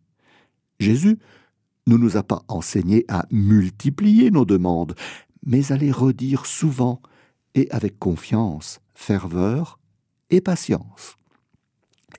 Jésus 0.78 1.18
ne 1.88 1.96
nous 1.96 2.16
a 2.16 2.22
pas 2.22 2.44
enseigné 2.46 3.04
à 3.08 3.26
multiplier 3.30 4.30
nos 4.30 4.44
demandes, 4.44 4.94
mais 5.44 5.72
à 5.72 5.76
les 5.76 5.90
redire 5.90 6.46
souvent 6.46 7.02
et 7.54 7.68
avec 7.70 7.98
confiance, 7.98 8.80
ferveur 8.94 9.80
et 10.30 10.40
patience. 10.40 11.16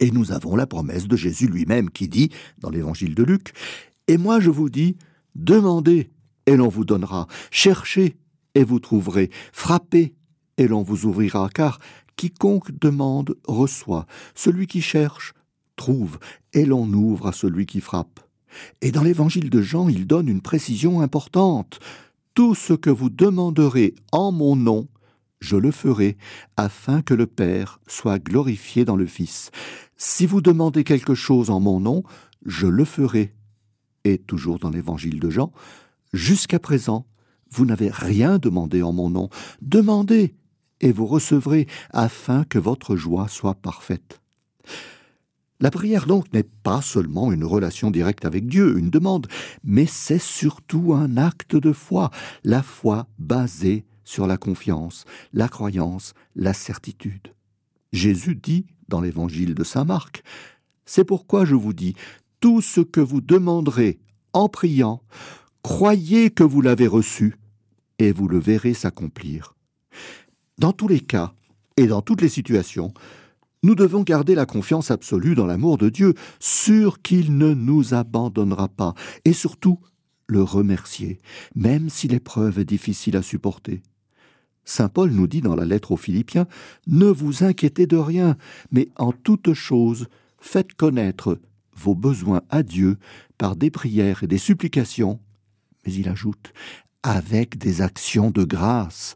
Et 0.01 0.11
nous 0.11 0.33
avons 0.33 0.55
la 0.57 0.67
promesse 0.67 1.07
de 1.07 1.15
Jésus 1.15 1.47
lui-même 1.47 1.89
qui 1.89 2.09
dit, 2.09 2.29
dans 2.57 2.69
l'évangile 2.69 3.15
de 3.15 3.23
Luc, 3.23 3.53
Et 4.07 4.17
moi 4.17 4.39
je 4.39 4.49
vous 4.49 4.69
dis, 4.69 4.97
demandez 5.35 6.09
et 6.49 6.57
l'on 6.57 6.67
vous 6.67 6.83
donnera, 6.83 7.27
cherchez 7.51 8.17
et 8.55 8.63
vous 8.63 8.79
trouverez, 8.79 9.29
frappez 9.53 10.15
et 10.57 10.67
l'on 10.67 10.81
vous 10.81 11.05
ouvrira, 11.05 11.47
car 11.53 11.77
quiconque 12.15 12.71
demande 12.71 13.37
reçoit, 13.47 14.07
celui 14.33 14.65
qui 14.65 14.81
cherche 14.81 15.33
trouve, 15.75 16.17
et 16.53 16.65
l'on 16.65 16.91
ouvre 16.91 17.27
à 17.27 17.33
celui 17.33 17.67
qui 17.67 17.81
frappe. 17.81 18.19
Et 18.81 18.91
dans 18.91 19.03
l'évangile 19.03 19.51
de 19.51 19.61
Jean, 19.61 19.89
il 19.89 20.07
donne 20.07 20.27
une 20.27 20.41
précision 20.41 21.01
importante. 21.01 21.79
Tout 22.33 22.55
ce 22.55 22.73
que 22.73 22.89
vous 22.89 23.11
demanderez 23.11 23.93
en 24.11 24.31
mon 24.31 24.55
nom, 24.55 24.87
je 25.39 25.55
le 25.55 25.69
ferai, 25.69 26.17
afin 26.57 27.03
que 27.03 27.13
le 27.13 27.27
Père 27.27 27.79
soit 27.85 28.17
glorifié 28.17 28.85
dans 28.85 28.95
le 28.95 29.05
Fils. 29.05 29.51
Si 29.97 30.25
vous 30.25 30.41
demandez 30.41 30.83
quelque 30.83 31.13
chose 31.13 31.51
en 31.51 31.59
mon 31.59 31.79
nom, 31.79 32.03
je 32.43 32.65
le 32.65 32.85
ferai. 32.85 33.35
Et 34.03 34.17
toujours 34.17 34.57
dans 34.57 34.71
l'évangile 34.71 35.19
de 35.19 35.29
Jean, 35.29 35.53
Jusqu'à 36.13 36.59
présent, 36.59 37.05
vous 37.51 37.65
n'avez 37.65 37.89
rien 37.89 38.37
demandé 38.37 38.81
en 38.81 38.93
mon 38.93 39.09
nom. 39.09 39.29
Demandez, 39.61 40.35
et 40.81 40.91
vous 40.91 41.05
recevrez, 41.05 41.67
afin 41.91 42.43
que 42.43 42.59
votre 42.59 42.95
joie 42.95 43.27
soit 43.27 43.55
parfaite. 43.55 44.21
La 45.61 45.71
prière 45.71 46.05
donc 46.05 46.31
n'est 46.31 46.43
pas 46.43 46.81
seulement 46.81 47.33
une 47.33 47.43
relation 47.43 47.91
directe 47.91 48.23
avec 48.23 48.47
Dieu, 48.47 48.77
une 48.77 48.89
demande, 48.89 49.27
mais 49.63 49.85
c'est 49.85 50.19
surtout 50.19 50.93
un 50.93 51.17
acte 51.17 51.55
de 51.57 51.73
foi, 51.73 52.11
la 52.45 52.63
foi 52.63 53.07
basée 53.19 53.85
sur 54.05 54.25
la 54.25 54.37
confiance, 54.37 55.03
la 55.33 55.49
croyance, 55.49 56.13
la 56.35 56.53
certitude. 56.53 57.33
Jésus 57.91 58.35
dit 58.35 58.67
dans 58.87 59.01
l'évangile 59.01 59.53
de 59.53 59.63
Saint 59.63 59.83
Marc, 59.83 60.23
C'est 60.85 61.03
pourquoi 61.03 61.43
je 61.43 61.55
vous 61.55 61.73
dis, 61.73 61.93
tout 62.39 62.61
ce 62.61 62.79
que 62.79 63.01
vous 63.01 63.21
demanderez 63.21 63.99
en 64.31 64.47
priant, 64.47 65.03
croyez 65.63 66.29
que 66.29 66.43
vous 66.43 66.61
l'avez 66.61 66.87
reçu, 66.87 67.35
et 67.99 68.11
vous 68.11 68.27
le 68.27 68.39
verrez 68.39 68.73
s'accomplir. 68.73 69.55
Dans 70.57 70.73
tous 70.73 70.87
les 70.87 71.01
cas, 71.01 71.33
et 71.77 71.87
dans 71.87 72.01
toutes 72.01 72.21
les 72.21 72.29
situations, 72.29 72.93
nous 73.63 73.75
devons 73.75 74.03
garder 74.03 74.35
la 74.35 74.45
confiance 74.45 74.91
absolue 74.91 75.35
dans 75.35 75.45
l'amour 75.45 75.77
de 75.77 75.89
Dieu, 75.89 76.13
sûr 76.39 77.01
qu'il 77.01 77.37
ne 77.37 77.53
nous 77.53 77.93
abandonnera 77.93 78.69
pas, 78.69 78.93
et 79.25 79.33
surtout 79.33 79.79
le 80.27 80.43
remercier, 80.43 81.19
même 81.55 81.89
si 81.89 82.07
l'épreuve 82.07 82.59
est 82.59 82.65
difficile 82.65 83.17
à 83.17 83.21
supporter. 83.21 83.81
Saint 84.63 84.87
Paul 84.87 85.09
nous 85.11 85.27
dit 85.27 85.41
dans 85.41 85.55
la 85.55 85.65
lettre 85.65 85.91
aux 85.91 85.97
Philippiens 85.97 86.47
Ne 86.87 87.07
vous 87.07 87.43
inquiétez 87.43 87.87
de 87.87 87.97
rien, 87.97 88.37
mais 88.71 88.89
en 88.97 89.11
toute 89.11 89.53
chose, 89.53 90.07
faites 90.39 90.73
connaître 90.73 91.39
vos 91.75 91.95
besoins 91.95 92.41
à 92.49 92.61
Dieu 92.61 92.97
par 93.37 93.55
des 93.55 93.71
prières 93.71 94.23
et 94.23 94.27
des 94.27 94.37
supplications. 94.37 95.19
Mais 95.85 95.93
il 95.93 96.09
ajoute 96.09 96.53
Avec 97.03 97.57
des 97.57 97.81
actions 97.81 98.31
de 98.31 98.43
grâce. 98.43 99.15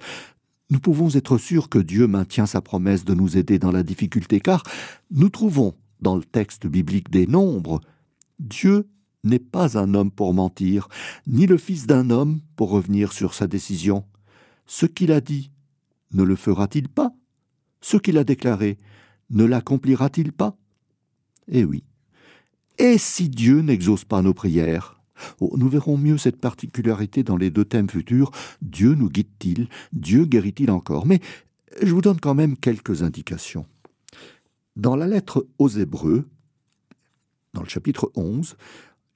Nous 0.69 0.79
pouvons 0.79 1.09
être 1.09 1.37
sûrs 1.37 1.69
que 1.69 1.79
Dieu 1.79 2.07
maintient 2.07 2.45
sa 2.45 2.61
promesse 2.61 3.05
de 3.05 3.13
nous 3.13 3.37
aider 3.37 3.59
dans 3.59 3.71
la 3.71 3.83
difficulté, 3.83 4.39
car 4.39 4.63
nous 5.11 5.29
trouvons 5.29 5.75
dans 6.01 6.15
le 6.15 6.23
texte 6.23 6.67
biblique 6.67 7.09
des 7.09 7.27
nombres 7.27 7.81
Dieu 8.39 8.89
n'est 9.23 9.39
pas 9.39 9.77
un 9.77 9.93
homme 9.93 10.11
pour 10.11 10.33
mentir, 10.33 10.87
ni 11.27 11.47
le 11.47 11.57
fils 11.57 11.87
d'un 11.87 12.09
homme 12.09 12.41
pour 12.55 12.69
revenir 12.69 13.13
sur 13.13 13.33
sa 13.33 13.47
décision. 13.47 14.05
Ce 14.65 14.85
qu'il 14.85 15.11
a 15.11 15.21
dit, 15.21 15.51
ne 16.11 16.23
le 16.23 16.35
fera-t-il 16.35 16.89
pas? 16.89 17.13
Ce 17.81 17.97
qu'il 17.97 18.17
a 18.17 18.23
déclaré, 18.23 18.77
ne 19.29 19.45
l'accomplira-t-il 19.45 20.31
pas? 20.31 20.57
Eh 21.47 21.63
oui. 21.63 21.83
Et 22.77 22.97
si 22.97 23.29
Dieu 23.29 23.61
n'exauce 23.61 24.05
pas 24.05 24.21
nos 24.21 24.33
prières 24.33 25.01
Nous 25.41 25.69
verrons 25.69 25.97
mieux 25.97 26.17
cette 26.17 26.39
particularité 26.39 27.23
dans 27.23 27.37
les 27.37 27.49
deux 27.49 27.65
thèmes 27.65 27.89
futurs. 27.89 28.31
Dieu 28.61 28.95
nous 28.95 29.09
guide-t-il? 29.09 29.67
Dieu 29.91 30.25
guérit-il 30.25 30.71
encore? 30.71 31.05
Mais 31.05 31.19
je 31.81 31.93
vous 31.93 32.01
donne 32.01 32.19
quand 32.19 32.35
même 32.35 32.57
quelques 32.57 33.03
indications. 33.03 33.65
Dans 34.75 34.95
la 34.95 35.07
lettre 35.07 35.45
aux 35.59 35.69
Hébreux, 35.69 36.27
dans 37.53 37.61
le 37.61 37.69
chapitre 37.69 38.11
11, 38.15 38.55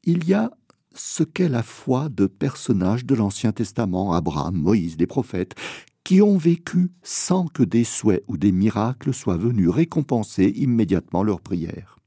il 0.04 0.28
y 0.28 0.34
a 0.34 0.52
ce 0.94 1.24
qu'est 1.24 1.50
la 1.50 1.64
foi 1.64 2.10
de 2.10 2.28
personnages 2.28 3.06
de 3.06 3.16
l'Ancien 3.16 3.52
Testament, 3.52 4.14
Abraham, 4.14 4.56
Moïse, 4.56 4.98
les 4.98 5.08
prophètes, 5.08 5.56
qui 6.04 6.22
ont 6.22 6.38
vécu 6.38 6.92
sans 7.04 7.48
que 7.48 7.64
des 7.64 7.84
souhaits 7.84 8.24
ou 8.28 8.38
des 8.38 8.52
miracles 8.52 9.14
soient 9.14 9.38
venus 9.38 9.70
récompenser 9.70 10.46
immédiatement 10.56 11.24
leurs 11.24 11.42
prières. 11.42 11.98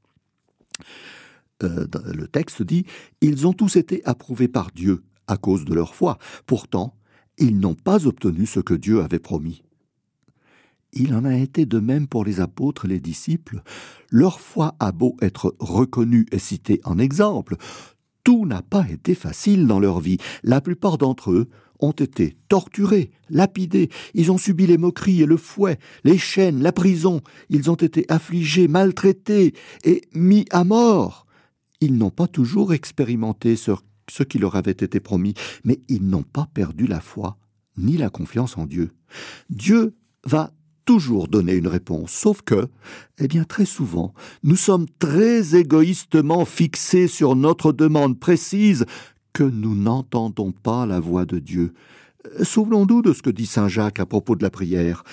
Euh, 1.63 1.87
le 2.15 2.27
texte 2.27 2.63
dit 2.63 2.85
Ils 3.21 3.47
ont 3.47 3.53
tous 3.53 3.77
été 3.77 4.03
approuvés 4.05 4.49
par 4.49 4.71
Dieu 4.73 5.03
à 5.27 5.37
cause 5.37 5.65
de 5.65 5.75
leur 5.75 5.95
foi. 5.95 6.19
Pourtant, 6.47 6.95
ils 7.39 7.59
n'ont 7.59 7.75
pas 7.75 8.07
obtenu 8.07 8.47
ce 8.47 8.61
que 8.61 8.75
Dieu 8.75 9.03
avait 9.03 9.19
promis. 9.19 9.63
Il 10.93 11.15
en 11.15 11.25
a 11.25 11.37
été 11.37 11.67
de 11.67 11.79
même 11.79 12.09
pour 12.09 12.25
les 12.25 12.41
apôtres 12.41 12.85
et 12.85 12.89
les 12.89 13.01
disciples. 13.01 13.63
Leur 14.11 14.41
foi 14.41 14.75
a 14.81 14.91
beau 14.91 15.17
être 15.21 15.55
reconnue 15.61 16.27
et 16.33 16.39
citée 16.39 16.81
en 16.85 16.99
exemple, 16.99 17.57
tout 18.25 18.45
n'a 18.45 18.63
pas 18.63 18.87
été 18.91 19.15
facile 19.15 19.67
dans 19.67 19.81
leur 19.81 20.01
vie. 20.01 20.19
La 20.43 20.61
plupart 20.61 20.99
d'entre 20.99 21.31
eux 21.31 21.49
ont 21.79 21.93
été 21.93 22.37
torturés, 22.49 23.11
lapidés, 23.31 23.89
ils 24.13 24.31
ont 24.31 24.37
subi 24.37 24.67
les 24.67 24.77
moqueries 24.77 25.23
et 25.23 25.27
le 25.27 25.39
fouet, 25.39 25.79
les 26.05 26.19
chaînes, 26.19 26.63
la 26.63 26.73
prison, 26.73 27.23
ils 27.49 27.71
ont 27.71 27.77
été 27.77 28.05
affligés, 28.09 28.69
maltraités 28.69 29.55
et 29.85 30.03
mis 30.13 30.45
à 30.51 30.65
mort. 30.65 31.27
Ils 31.81 31.97
n'ont 31.97 32.11
pas 32.11 32.27
toujours 32.27 32.73
expérimenté 32.73 33.57
ce 33.57 34.23
qui 34.23 34.39
leur 34.39 34.57
avait 34.57 34.71
été 34.73 35.01
promis, 35.01 35.35
mais 35.65 35.81
ils 35.89 36.07
n'ont 36.07 36.23
pas 36.23 36.49
perdu 36.53 36.87
la 36.87 37.01
foi 37.01 37.39
ni 37.77 37.97
la 37.97 38.11
confiance 38.11 38.59
en 38.59 38.67
Dieu. 38.67 38.91
Dieu 39.49 39.95
va 40.25 40.53
toujours 40.85 41.29
donner 41.29 41.55
une 41.55 41.69
réponse, 41.69 42.11
sauf 42.11 42.43
que, 42.43 42.69
eh 43.19 43.29
bien 43.29 43.45
très 43.45 43.65
souvent, 43.65 44.13
nous 44.43 44.57
sommes 44.57 44.87
très 44.99 45.55
égoïstement 45.55 46.45
fixés 46.45 47.07
sur 47.07 47.37
notre 47.37 47.73
demande 47.73 48.19
précise 48.19 48.85
que 49.33 49.45
nous 49.45 49.77
n'entendons 49.77 50.53
pas 50.53 50.87
la 50.87 51.01
voix 51.01 51.25
de 51.25 51.39
Dieu. 51.39 51.73
Souvenons-nous 52.43 53.03
de 53.03 53.13
ce 53.13 53.23
que 53.23 53.31
dit 53.31 53.47
Saint 53.47 53.69
Jacques 53.69 54.01
à 54.01 54.07
propos 54.07 54.35
de 54.35 54.43
la 54.43 54.51
prière. 54.51 55.05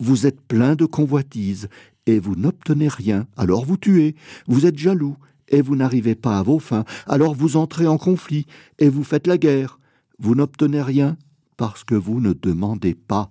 Vous 0.00 0.26
êtes 0.26 0.40
plein 0.40 0.74
de 0.74 0.86
convoitises, 0.86 1.68
et 2.06 2.18
vous 2.18 2.34
n'obtenez 2.34 2.88
rien, 2.88 3.26
alors 3.36 3.64
vous 3.64 3.76
tuez. 3.76 4.14
Vous 4.46 4.64
êtes 4.64 4.78
jaloux, 4.78 5.16
et 5.48 5.62
vous 5.62 5.76
n'arrivez 5.76 6.14
pas 6.14 6.38
à 6.38 6.42
vos 6.42 6.58
fins, 6.58 6.84
alors 7.06 7.34
vous 7.34 7.56
entrez 7.56 7.86
en 7.86 7.98
conflit, 7.98 8.46
et 8.78 8.88
vous 8.88 9.04
faites 9.04 9.26
la 9.26 9.38
guerre. 9.38 9.78
Vous 10.18 10.34
n'obtenez 10.34 10.82
rien, 10.82 11.16
parce 11.56 11.84
que 11.84 11.94
vous 11.94 12.20
ne 12.20 12.32
demandez 12.32 12.94
pas. 12.94 13.30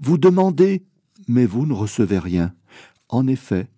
Vous 0.00 0.18
demandez, 0.18 0.84
mais 1.28 1.46
vous 1.46 1.66
ne 1.66 1.72
recevez 1.72 2.18
rien. 2.18 2.54
En 3.08 3.26
effet, 3.26 3.68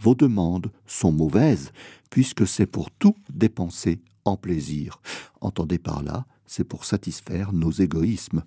vos 0.00 0.14
demandes 0.14 0.70
sont 0.86 1.12
mauvaises, 1.12 1.72
puisque 2.10 2.46
c'est 2.46 2.66
pour 2.66 2.90
tout 2.90 3.14
dépenser 3.32 4.00
en 4.24 4.36
plaisir. 4.36 5.00
Entendez 5.40 5.78
par 5.78 6.02
là, 6.02 6.26
c'est 6.46 6.64
pour 6.64 6.84
satisfaire 6.84 7.52
nos 7.52 7.70
égoïsmes. 7.70 8.42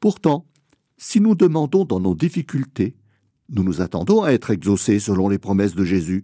Pourtant, 0.00 0.44
Si 1.00 1.20
nous 1.20 1.36
demandons 1.36 1.84
dans 1.84 2.00
nos 2.00 2.16
difficultés, 2.16 2.96
nous 3.50 3.62
nous 3.62 3.80
attendons 3.80 4.22
à 4.22 4.32
être 4.32 4.50
exaucés 4.50 4.98
selon 4.98 5.28
les 5.28 5.38
promesses 5.38 5.74
de 5.74 5.84
Jésus. 5.84 6.22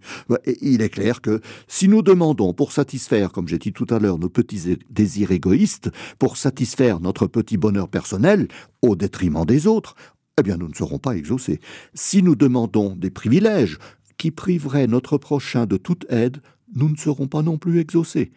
il 0.61 0.81
est 0.81 0.89
clair 0.89 1.21
que 1.21 1.41
si 1.67 1.87
nous 1.87 2.01
demandons 2.01 2.53
pour 2.53 2.71
satisfaire, 2.71 3.31
comme 3.31 3.47
j'ai 3.47 3.57
dit 3.57 3.73
tout 3.73 3.87
à 3.89 3.99
l'heure, 3.99 4.19
nos 4.19 4.29
petits 4.29 4.77
désirs 4.89 5.31
égoïstes, 5.31 5.89
pour 6.19 6.37
satisfaire 6.37 6.99
notre 6.99 7.27
petit 7.27 7.57
bonheur 7.57 7.89
personnel, 7.89 8.47
au 8.81 8.95
détriment 8.95 9.45
des 9.45 9.67
autres, 9.67 9.95
eh 10.39 10.43
bien 10.43 10.57
nous 10.57 10.67
ne 10.67 10.73
serons 10.73 10.99
pas 10.99 11.15
exaucés. 11.15 11.59
Si 11.93 12.21
nous 12.21 12.35
demandons 12.35 12.95
des 12.95 13.09
privilèges 13.09 13.79
qui 14.17 14.31
priveraient 14.31 14.87
notre 14.87 15.17
prochain 15.17 15.65
de 15.65 15.77
toute 15.77 16.05
aide, 16.09 16.41
nous 16.75 16.89
ne 16.89 16.97
serons 16.97 17.27
pas 17.27 17.41
non 17.41 17.57
plus 17.57 17.79
exaucés. 17.79 18.31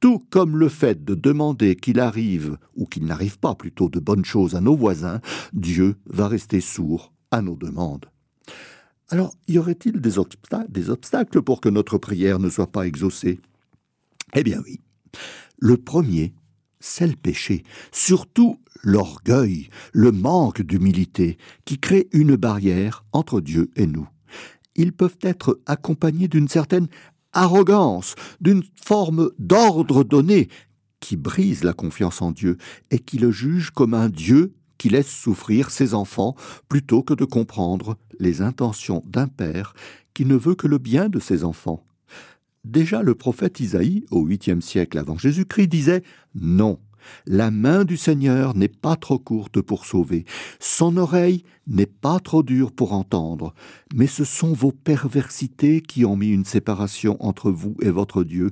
Tout 0.00 0.22
comme 0.30 0.58
le 0.58 0.68
fait 0.68 1.04
de 1.04 1.14
demander 1.14 1.74
qu'il 1.74 2.00
arrive, 2.00 2.58
ou 2.74 2.84
qu'il 2.84 3.06
n'arrive 3.06 3.38
pas 3.38 3.54
plutôt 3.54 3.88
de 3.88 3.98
bonnes 3.98 4.26
choses 4.26 4.54
à 4.54 4.60
nos 4.60 4.76
voisins, 4.76 5.20
Dieu 5.54 5.96
va 6.06 6.28
rester 6.28 6.60
sourd 6.60 7.14
à 7.30 7.40
nos 7.40 7.56
demandes. 7.56 8.06
Alors, 9.08 9.34
y 9.46 9.58
aurait-il 9.58 10.00
des, 10.00 10.18
obstacles 10.18 11.42
pour 11.42 11.60
que 11.60 11.68
notre 11.68 11.96
prière 11.98 12.40
ne 12.40 12.50
soit 12.50 12.70
pas 12.70 12.86
exaucée? 12.86 13.40
Eh 14.34 14.42
bien 14.42 14.60
oui. 14.64 14.80
Le 15.58 15.76
premier, 15.76 16.34
c'est 16.80 17.06
le 17.06 17.14
péché, 17.14 17.62
surtout 17.92 18.60
l'orgueil, 18.82 19.68
le 19.92 20.10
manque 20.10 20.62
d'humilité, 20.62 21.38
qui 21.64 21.78
crée 21.78 22.08
une 22.12 22.36
barrière 22.36 23.04
entre 23.12 23.40
Dieu 23.40 23.70
et 23.76 23.86
nous. 23.86 24.08
Ils 24.74 24.92
peuvent 24.92 25.18
être 25.22 25.60
accompagnés 25.66 26.28
d'une 26.28 26.48
certaine 26.48 26.88
arrogance, 27.32 28.16
d'une 28.40 28.64
forme 28.84 29.30
d'ordre 29.38 30.02
donné, 30.02 30.48
qui 30.98 31.16
brise 31.16 31.62
la 31.62 31.72
confiance 31.72 32.22
en 32.22 32.32
Dieu 32.32 32.56
et 32.90 32.98
qui 32.98 33.18
le 33.18 33.30
juge 33.30 33.70
comme 33.70 33.94
un 33.94 34.08
Dieu 34.08 34.55
qui 34.78 34.88
laisse 34.88 35.10
souffrir 35.10 35.70
ses 35.70 35.94
enfants 35.94 36.34
plutôt 36.68 37.02
que 37.02 37.14
de 37.14 37.24
comprendre 37.24 37.96
les 38.18 38.42
intentions 38.42 39.02
d'un 39.06 39.28
père 39.28 39.74
qui 40.14 40.24
ne 40.24 40.36
veut 40.36 40.54
que 40.54 40.66
le 40.66 40.78
bien 40.78 41.08
de 41.08 41.20
ses 41.20 41.44
enfants. 41.44 41.84
Déjà 42.64 43.02
le 43.02 43.14
prophète 43.14 43.60
Isaïe, 43.60 44.04
au 44.10 44.24
huitième 44.24 44.60
siècle 44.60 44.98
avant 44.98 45.16
Jésus-Christ, 45.16 45.68
disait 45.68 46.02
Non, 46.34 46.80
la 47.26 47.50
main 47.50 47.84
du 47.84 47.96
Seigneur 47.96 48.56
n'est 48.56 48.66
pas 48.66 48.96
trop 48.96 49.18
courte 49.18 49.60
pour 49.60 49.84
sauver, 49.84 50.24
son 50.58 50.96
oreille 50.96 51.44
n'est 51.66 51.86
pas 51.86 52.18
trop 52.18 52.42
dure 52.42 52.72
pour 52.72 52.92
entendre, 52.92 53.54
mais 53.94 54.06
ce 54.06 54.24
sont 54.24 54.52
vos 54.52 54.72
perversités 54.72 55.80
qui 55.80 56.04
ont 56.04 56.16
mis 56.16 56.30
une 56.30 56.44
séparation 56.44 57.16
entre 57.24 57.50
vous 57.50 57.76
et 57.80 57.90
votre 57.90 58.24
Dieu, 58.24 58.50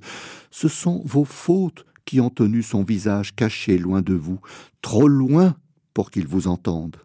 ce 0.50 0.68
sont 0.68 1.02
vos 1.04 1.24
fautes 1.24 1.84
qui 2.04 2.20
ont 2.20 2.30
tenu 2.30 2.62
son 2.62 2.82
visage 2.82 3.34
caché 3.34 3.78
loin 3.78 4.02
de 4.02 4.14
vous, 4.14 4.38
trop 4.82 5.08
loin 5.08 5.56
pour 5.94 6.11
qu'il 6.11 6.26
vous 6.26 6.48
entende. 6.48 6.96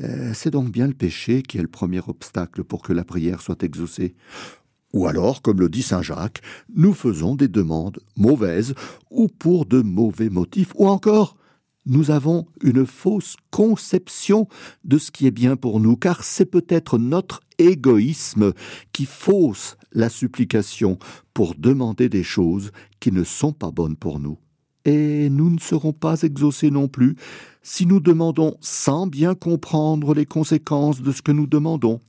Euh, 0.00 0.32
c'est 0.34 0.50
donc 0.50 0.70
bien 0.70 0.86
le 0.86 0.94
péché 0.94 1.42
qui 1.42 1.58
est 1.58 1.62
le 1.62 1.68
premier 1.68 2.00
obstacle 2.06 2.64
pour 2.64 2.82
que 2.82 2.92
la 2.92 3.04
prière 3.04 3.40
soit 3.40 3.62
exaucée. 3.62 4.14
Ou 4.94 5.06
alors, 5.06 5.42
comme 5.42 5.60
le 5.60 5.68
dit 5.68 5.82
Saint 5.82 6.02
Jacques, 6.02 6.40
nous 6.74 6.94
faisons 6.94 7.36
des 7.36 7.48
demandes 7.48 8.00
mauvaises 8.16 8.74
ou 9.10 9.28
pour 9.28 9.66
de 9.66 9.82
mauvais 9.82 10.30
motifs, 10.30 10.72
ou 10.76 10.88
encore 10.88 11.36
nous 11.84 12.10
avons 12.10 12.46
une 12.62 12.86
fausse 12.86 13.36
conception 13.50 14.46
de 14.84 14.98
ce 14.98 15.10
qui 15.10 15.26
est 15.26 15.30
bien 15.30 15.56
pour 15.56 15.80
nous, 15.80 15.96
car 15.96 16.22
c'est 16.22 16.46
peut-être 16.46 16.98
notre 16.98 17.40
égoïsme 17.58 18.52
qui 18.92 19.06
fausse 19.06 19.76
la 19.92 20.08
supplication 20.08 20.98
pour 21.32 21.54
demander 21.54 22.08
des 22.08 22.22
choses 22.22 22.72
qui 23.00 23.10
ne 23.10 23.24
sont 23.24 23.52
pas 23.52 23.70
bonnes 23.70 23.96
pour 23.96 24.20
nous 24.20 24.38
et 24.88 25.28
nous 25.28 25.50
ne 25.50 25.58
serons 25.58 25.92
pas 25.92 26.22
exaucés 26.22 26.70
non 26.70 26.88
plus 26.88 27.14
si 27.62 27.84
nous 27.84 28.00
demandons 28.00 28.56
sans 28.62 29.06
bien 29.06 29.34
comprendre 29.34 30.14
les 30.14 30.24
conséquences 30.24 31.02
de 31.02 31.12
ce 31.12 31.20
que 31.20 31.30
nous 31.30 31.46
demandons. 31.46 32.00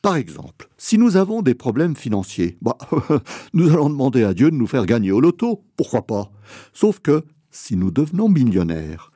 Par 0.00 0.14
exemple, 0.14 0.68
si 0.78 0.96
nous 0.96 1.16
avons 1.16 1.42
des 1.42 1.54
problèmes 1.54 1.96
financiers, 1.96 2.56
bah, 2.62 2.78
nous 3.52 3.70
allons 3.70 3.90
demander 3.90 4.22
à 4.22 4.32
Dieu 4.32 4.52
de 4.52 4.56
nous 4.56 4.68
faire 4.68 4.86
gagner 4.86 5.10
au 5.10 5.20
loto, 5.20 5.64
pourquoi 5.76 6.06
pas? 6.06 6.30
Sauf 6.72 7.00
que, 7.00 7.24
si 7.50 7.76
nous 7.76 7.90
devenons 7.90 8.28
millionnaires, 8.28 9.10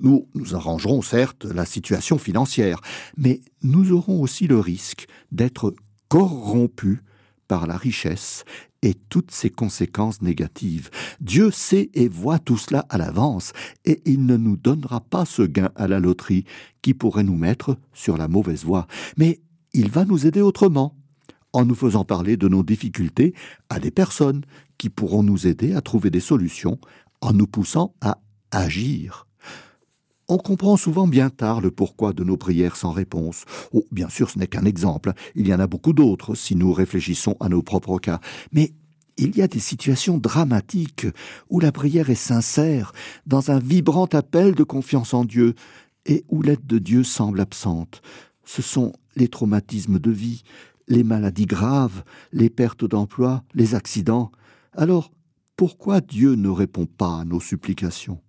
nous, 0.00 0.26
nous 0.34 0.56
arrangerons 0.56 1.02
certes 1.02 1.44
la 1.44 1.64
situation 1.64 2.18
financière, 2.18 2.80
mais 3.16 3.40
nous 3.62 3.92
aurons 3.92 4.20
aussi 4.20 4.48
le 4.48 4.58
risque 4.58 5.06
d'être 5.30 5.72
corrompus 6.08 6.98
par 7.48 7.66
la 7.66 7.76
richesse 7.76 8.44
et 8.82 8.94
toutes 8.94 9.30
ses 9.30 9.50
conséquences 9.50 10.22
négatives. 10.22 10.90
Dieu 11.20 11.50
sait 11.50 11.90
et 11.94 12.08
voit 12.08 12.38
tout 12.38 12.58
cela 12.58 12.86
à 12.88 12.98
l'avance, 12.98 13.52
et 13.84 14.00
il 14.04 14.24
ne 14.26 14.36
nous 14.36 14.56
donnera 14.56 15.00
pas 15.00 15.24
ce 15.24 15.42
gain 15.42 15.70
à 15.74 15.88
la 15.88 15.98
loterie 15.98 16.44
qui 16.82 16.94
pourrait 16.94 17.24
nous 17.24 17.36
mettre 17.36 17.76
sur 17.92 18.16
la 18.16 18.28
mauvaise 18.28 18.64
voie, 18.64 18.86
mais 19.16 19.40
il 19.72 19.90
va 19.90 20.04
nous 20.04 20.26
aider 20.26 20.40
autrement, 20.40 20.94
en 21.52 21.64
nous 21.64 21.74
faisant 21.74 22.04
parler 22.04 22.36
de 22.36 22.48
nos 22.48 22.62
difficultés 22.62 23.34
à 23.68 23.80
des 23.80 23.90
personnes 23.90 24.44
qui 24.76 24.90
pourront 24.90 25.22
nous 25.22 25.46
aider 25.46 25.74
à 25.74 25.80
trouver 25.80 26.10
des 26.10 26.20
solutions, 26.20 26.78
en 27.20 27.32
nous 27.32 27.46
poussant 27.46 27.94
à 28.00 28.20
agir. 28.50 29.27
On 30.30 30.36
comprend 30.36 30.76
souvent 30.76 31.06
bien 31.06 31.30
tard 31.30 31.62
le 31.62 31.70
pourquoi 31.70 32.12
de 32.12 32.22
nos 32.22 32.36
prières 32.36 32.76
sans 32.76 32.92
réponse. 32.92 33.46
Oh, 33.72 33.86
bien 33.90 34.10
sûr, 34.10 34.28
ce 34.28 34.38
n'est 34.38 34.46
qu'un 34.46 34.66
exemple. 34.66 35.14
Il 35.34 35.48
y 35.48 35.54
en 35.54 35.60
a 35.60 35.66
beaucoup 35.66 35.94
d'autres 35.94 36.34
si 36.34 36.54
nous 36.54 36.70
réfléchissons 36.72 37.34
à 37.40 37.48
nos 37.48 37.62
propres 37.62 37.98
cas. 37.98 38.20
Mais 38.52 38.74
il 39.16 39.34
y 39.36 39.40
a 39.40 39.48
des 39.48 39.58
situations 39.58 40.18
dramatiques 40.18 41.06
où 41.48 41.60
la 41.60 41.72
prière 41.72 42.10
est 42.10 42.14
sincère, 42.14 42.92
dans 43.26 43.50
un 43.50 43.58
vibrant 43.58 44.08
appel 44.12 44.54
de 44.54 44.64
confiance 44.64 45.14
en 45.14 45.24
Dieu, 45.24 45.54
et 46.04 46.24
où 46.28 46.42
l'aide 46.42 46.66
de 46.66 46.78
Dieu 46.78 47.04
semble 47.04 47.40
absente. 47.40 48.02
Ce 48.44 48.60
sont 48.60 48.92
les 49.16 49.28
traumatismes 49.28 49.98
de 49.98 50.10
vie, 50.10 50.42
les 50.88 51.04
maladies 51.04 51.46
graves, 51.46 52.04
les 52.32 52.50
pertes 52.50 52.84
d'emploi, 52.84 53.44
les 53.54 53.74
accidents. 53.74 54.30
Alors, 54.72 55.10
pourquoi 55.56 56.02
Dieu 56.02 56.34
ne 56.34 56.48
répond 56.48 56.86
pas 56.86 57.20
à 57.20 57.24
nos 57.24 57.40
supplications? 57.40 58.20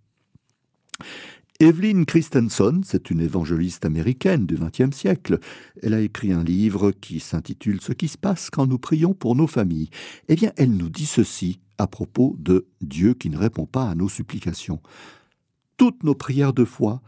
Evelyn 1.62 2.06
Christensen, 2.06 2.84
c'est 2.86 3.10
une 3.10 3.20
évangéliste 3.20 3.84
américaine 3.84 4.46
du 4.46 4.56
XXe 4.56 4.96
siècle. 4.96 5.40
Elle 5.84 5.94
a 5.94 6.00
écrit 6.00 6.32
un 6.32 6.42
livre 6.42 6.92
qui 6.92 7.20
s'intitule 7.20 7.82
Ce 7.82 7.92
qui 7.92 8.08
se 8.08 8.18
passe 8.18 8.50
quand 8.50 8.66
nous 8.66 8.78
prions 8.78 9.14
pour 9.14 9.36
nos 9.36 9.46
familles. 9.46 9.90
Eh 10.30 10.36
bien, 10.36 10.54
elle 10.56 10.72
nous 10.72 10.88
dit 10.90 11.06
ceci 11.06 11.60
à 11.78 11.86
propos 11.86 12.38
de 12.40 12.66
Dieu 12.80 13.14
qui 13.14 13.30
ne 13.30 13.38
répond 13.38 13.66
pas 13.66 13.90
à 13.90 13.96
nos 13.96 14.08
supplications. 14.08 14.82
Toutes 15.76 16.06
nos 16.06 16.16
prières 16.16 16.54
de 16.54 16.64
foi 16.64 17.02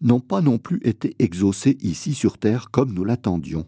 n'ont 0.00 0.20
pas 0.20 0.40
non 0.40 0.56
plus 0.56 0.80
été 0.84 1.14
exaucées 1.18 1.76
ici 1.82 2.14
sur 2.14 2.38
terre 2.38 2.70
comme 2.70 2.94
nous 2.94 3.04
l'attendions. 3.04 3.66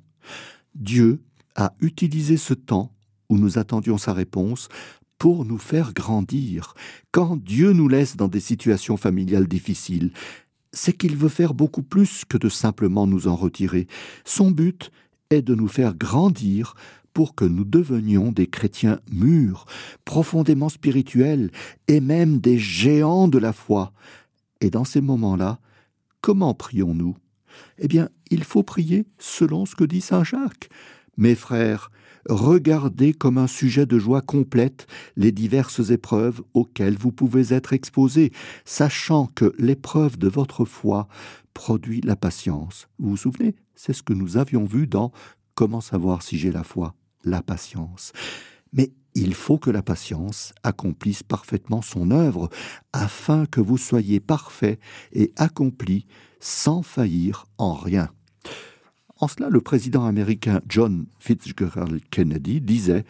Dieu 0.75 1.21
a 1.55 1.75
utilisé 1.83 2.39
ce 2.39 2.55
temps 2.55 2.95
où 3.29 3.37
nous 3.37 3.59
attendions 3.59 3.99
sa 3.99 4.15
réponse 4.15 4.69
pour 5.21 5.45
nous 5.45 5.59
faire 5.59 5.93
grandir. 5.93 6.75
Quand 7.13 7.37
Dieu 7.37 7.73
nous 7.73 7.89
laisse 7.89 8.17
dans 8.17 8.27
des 8.27 8.41
situations 8.41 8.97
familiales 8.97 9.47
difficiles, 9.47 10.13
c'est 10.73 10.95
qu'il 10.95 11.15
veut 11.15 11.29
faire 11.29 11.53
beaucoup 11.53 11.83
plus 11.83 12.25
que 12.25 12.39
de 12.39 12.49
simplement 12.49 13.07
nous 13.07 13.29
en 13.29 13.37
retirer. 13.37 13.87
Son 14.25 14.51
but 14.51 14.91
est 15.29 15.43
de 15.43 15.55
nous 15.55 15.69
faire 15.69 15.95
grandir 15.95 16.75
pour 17.13 17.35
que 17.35 17.45
nous 17.45 17.65
devenions 17.65 18.33
des 18.33 18.47
chrétiens 18.47 19.01
mûrs, 19.13 19.67
profondément 20.07 20.71
spirituels, 20.71 21.51
et 21.87 22.01
même 22.01 22.39
des 22.39 22.59
géants 22.59 23.29
de 23.29 23.39
la 23.39 23.53
foi. 23.53 23.93
Et 24.63 24.71
dans 24.71 24.85
ces 24.85 25.03
moments-là, 25.03 25.59
comment 26.23 26.55
prions-nous? 26.55 27.15
Eh 27.77 27.89
bien, 27.89 28.09
il 28.31 28.43
faut 28.43 28.63
prier 28.63 29.05
selon 29.19 29.67
ce 29.67 29.75
que 29.75 29.85
dit 29.85 30.01
Saint 30.01 30.25
Jacques. 30.25 30.71
Mes 31.19 31.35
frères, 31.35 31.91
regardez 32.29 33.13
comme 33.13 33.39
un 33.39 33.47
sujet 33.47 33.87
de 33.87 33.99
joie 33.99 34.23
complète 34.23 34.87
les 35.17 35.33
diverses 35.33 35.91
épreuves 35.91 36.43
auxquelles 36.55 36.97
vous 36.97 37.13
pouvez 37.13 37.55
être 37.55 37.73
exposés, 37.73 38.33
sachant 38.65 39.27
que 39.27 39.53
l'épreuve 39.59 40.19
de 40.19 40.29
votre 40.29 40.65
foi 40.65 41.09
produit 41.55 42.01
la 42.03 42.17
patience. 42.17 42.89
Vous 42.99 43.11
vous 43.11 43.17
souvenez? 43.17 43.55
C'est 43.75 43.93
ce 43.93 44.03
que 44.03 44.13
nous 44.13 44.37
avions 44.37 44.65
vu 44.65 44.87
dans 44.87 45.13
Comment 45.55 45.81
savoir 45.81 46.23
si 46.23 46.39
j'ai 46.39 46.53
la 46.53 46.65
foi? 46.65 46.95
La 47.25 47.43
patience. 47.43 48.13
Mais 48.73 48.93
il 49.15 49.35
faut 49.35 49.59
que 49.59 49.71
la 49.71 49.83
patience 49.83 50.55
accomplisse 50.63 51.23
parfaitement 51.23 51.83
son 51.83 52.11
œuvre, 52.11 52.49
afin 52.93 53.45
que 53.47 53.61
vous 53.61 53.77
soyez 53.77 54.21
parfaits 54.21 54.79
et 55.13 55.33
accomplis 55.37 56.07
sans 56.39 56.83
faillir 56.83 57.47
en 57.59 57.75
rien. 57.75 58.11
En 59.21 59.29
cela, 59.29 59.51
le 59.51 59.61
président 59.61 60.07
américain 60.07 60.63
John 60.67 61.05
Fitzgerald 61.19 62.01
Kennedy 62.11 62.63
disait 62.63 63.05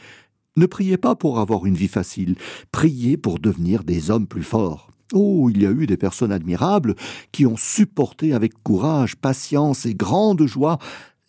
Ne 0.57 0.67
priez 0.67 0.97
pas 0.97 1.15
pour 1.15 1.39
avoir 1.39 1.67
une 1.67 1.77
vie 1.77 1.89
facile, 1.89 2.35
priez 2.73 3.17
pour 3.17 3.39
devenir 3.39 3.85
des 3.85 4.11
hommes 4.11 4.27
plus 4.27 4.43
forts. 4.43 4.91
Oh, 5.13 5.49
il 5.51 5.63
y 5.63 5.67
a 5.67 5.71
eu 5.71 5.87
des 5.87 5.97
personnes 5.97 6.33
admirables 6.33 6.97
qui 7.31 7.47
ont 7.47 7.57
supporté 7.57 8.33
avec 8.33 8.61
courage, 8.63 9.17
patience 9.17 9.87
et 9.87 9.95
grande 9.95 10.47
joie 10.47 10.79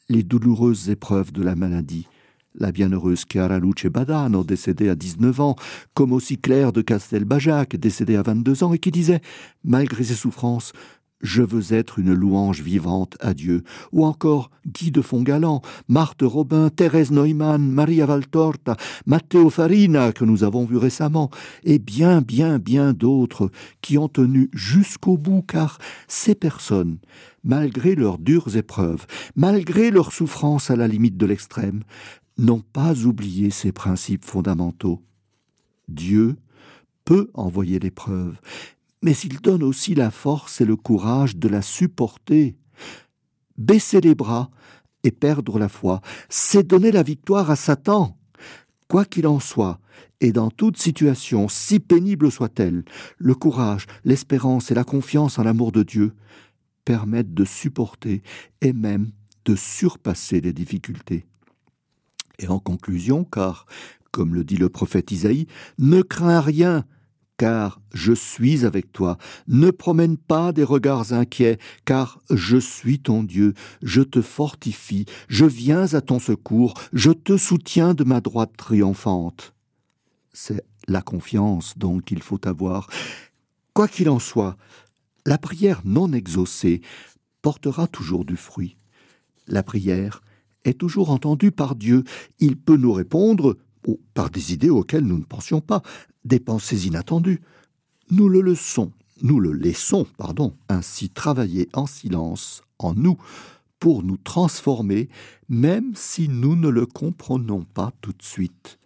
les 0.10 0.24
douloureuses 0.24 0.90
épreuves 0.90 1.32
de 1.32 1.44
la 1.44 1.56
maladie. 1.56 2.08
La 2.56 2.72
bienheureuse 2.72 3.24
Chiara 3.32 3.60
Luce 3.60 3.86
Badano, 3.86 4.44
décédée 4.44 4.90
à 4.90 4.96
19 4.96 5.40
ans, 5.40 5.56
comme 5.94 6.12
aussi 6.12 6.38
Claire 6.38 6.74
de 6.74 6.82
Castelbajac, 6.82 7.78
décédée 7.78 8.18
à 8.18 8.24
22 8.24 8.64
ans, 8.64 8.74
et 8.74 8.80
qui 8.80 8.92
disait, 8.92 9.22
malgré 9.64 10.04
ses 10.04 10.16
souffrances, 10.16 10.74
je 11.22 11.42
veux 11.42 11.74
être 11.74 12.00
une 12.00 12.14
louange 12.14 12.62
vivante 12.62 13.18
à 13.20 13.34
Dieu. 13.34 13.64
Ou 13.92 14.06
encore 14.06 14.52
Guy 14.68 14.92
de 14.92 15.02
Fongalan, 15.02 15.62
Marthe 15.88 16.24
Robin, 16.24 16.70
Thérèse 16.70 17.12
Neumann, 17.12 17.62
Maria 17.62 18.06
Valtorta, 18.06 18.78
Matteo 19.06 19.50
Farina, 19.50 20.12
que 20.12 20.26
nous 20.26 20.44
avons 20.44 20.66
vu 20.66 20.78
récemment, 20.78 21.30
et 21.64 21.80
bien, 21.80 22.22
bien, 22.22 22.60
bien 22.60 22.94
d'autres 22.94 23.50
qui 23.82 23.98
ont 23.98 24.10
tenu 24.10 24.50
jusqu'au 24.54 25.18
bout, 25.18 25.44
car 25.44 25.78
ces 26.08 26.36
personnes, 26.36 26.98
malgré 27.44 27.96
leurs 27.96 28.18
dures 28.18 28.56
épreuves, 28.56 29.06
malgré 29.36 29.92
leurs 29.92 30.12
souffrances 30.12 30.70
à 30.70 30.76
la 30.76 30.88
limite 30.88 31.18
de 31.18 31.26
l'extrême, 31.26 31.84
n'ont 32.38 32.64
pas 32.74 33.06
oublié 33.06 33.50
ces 33.50 33.72
principes 33.72 34.26
fondamentaux. 34.26 35.02
Dieu 35.88 36.36
peut 37.06 37.30
envoyer 37.34 37.80
l'épreuve, 37.80 38.40
mais 39.02 39.14
il 39.14 39.42
donne 39.42 39.64
aussi 39.64 39.96
la 39.96 40.12
force 40.12 40.62
et 40.62 40.66
le 40.66 40.76
courage 40.76 41.38
de 41.38 41.48
la 41.48 41.62
supporter. 41.62 42.56
Baisser 43.58 44.02
les 44.02 44.16
bras 44.16 44.50
et 45.04 45.12
perdre 45.12 45.58
la 45.60 45.70
foi, 45.70 46.02
c'est 46.30 46.66
donner 46.66 46.92
la 46.92 47.04
victoire 47.04 47.50
à 47.50 47.56
Satan. 47.56 48.18
Quoi 48.88 49.06
qu'il 49.06 49.26
en 49.28 49.40
soit, 49.40 49.80
et 50.20 50.32
dans 50.32 50.52
toute 50.52 50.78
situation, 50.78 51.48
si 51.48 51.80
pénible 51.80 52.32
soit-elle, 52.32 52.84
le 53.18 53.34
courage, 53.34 53.88
l'espérance 54.04 54.70
et 54.70 54.76
la 54.76 54.84
confiance 54.84 55.40
en 55.40 55.44
l'amour 55.44 55.72
de 55.72 55.84
Dieu 55.84 56.14
permettent 56.86 57.34
de 57.34 57.46
supporter 57.46 58.22
et 58.62 58.74
même 58.74 59.12
de 59.46 59.56
surpasser 59.56 60.42
les 60.42 60.54
difficultés. 60.54 61.26
Et 62.38 62.48
en 62.48 62.60
conclusion, 62.60 63.24
car, 63.24 63.66
comme 64.12 64.36
le 64.36 64.44
dit 64.44 64.58
le 64.58 64.70
prophète 64.70 65.12
Isaïe, 65.12 65.48
ne 65.80 66.02
crains 66.02 66.42
rien, 66.42 66.86
car 67.42 67.82
je 67.92 68.14
suis 68.14 68.68
avec 68.68 68.92
toi. 68.92 69.18
Ne 69.48 69.72
promène 69.72 70.16
pas 70.16 70.52
des 70.52 70.64
regards 70.64 71.12
inquiets, 71.12 71.58
car 71.86 72.20
je 72.30 72.58
suis 72.58 73.00
ton 73.00 73.24
Dieu, 73.24 73.56
je 73.82 74.04
te 74.04 74.22
fortifie, 74.22 75.08
je 75.28 75.46
viens 75.46 75.92
à 75.96 76.02
ton 76.02 76.20
secours, 76.20 76.76
je 76.94 77.10
te 77.10 77.38
soutiens 77.38 77.96
de 77.96 78.04
ma 78.04 78.22
droite 78.22 78.52
triomphante. 78.56 79.56
C'est 80.34 80.64
la 80.88 81.02
confiance 81.02 81.80
donc 81.80 82.04
qu'il 82.04 82.22
faut 82.22 82.48
avoir. 82.48 82.92
Quoi 83.74 83.88
qu'il 83.88 84.12
en 84.12 84.20
soit, 84.20 84.56
la 85.26 85.40
prière 85.40 85.82
non 85.84 86.14
exaucée 86.14 86.82
portera 87.42 87.88
toujours 87.88 88.24
du 88.24 88.38
fruit. 88.38 88.78
La 89.48 89.64
prière 89.64 90.22
est 90.64 90.80
toujours 90.80 91.10
entendue 91.10 91.52
par 91.52 91.74
Dieu. 91.74 92.04
Il 92.38 92.56
peut 92.56 92.78
nous 92.78 92.94
répondre 92.94 93.58
par 94.14 94.30
des 94.30 94.54
idées 94.54 94.70
auxquelles 94.70 95.06
nous 95.06 95.18
ne 95.18 95.24
pensions 95.24 95.60
pas, 95.60 95.82
des 96.26 96.40
pensées 96.40 96.88
inattendues. 96.88 97.42
Nous 98.10 98.30
le 98.30 98.42
laissons, 98.42 98.92
nous 99.22 99.40
le 99.40 99.54
laissons, 99.54 100.06
pardon, 100.18 100.56
ainsi 100.70 101.10
travailler 101.10 101.70
en 101.74 101.86
silence 101.86 102.64
en 102.80 102.94
nous 102.94 103.18
pour 103.80 104.04
nous 104.04 104.18
transformer, 104.18 105.10
même 105.50 105.94
si 105.96 106.28
nous 106.30 106.56
ne 106.56 106.70
le 106.70 106.86
comprenons 106.86 107.66
pas 107.74 107.92
tout 108.02 108.14
de 108.14 108.24
suite. 108.24 108.78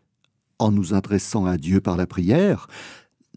En 0.58 0.72
nous 0.72 0.94
adressant 0.94 1.46
à 1.46 1.58
Dieu 1.58 1.82
par 1.82 1.98
la 1.98 2.08
prière, 2.08 2.68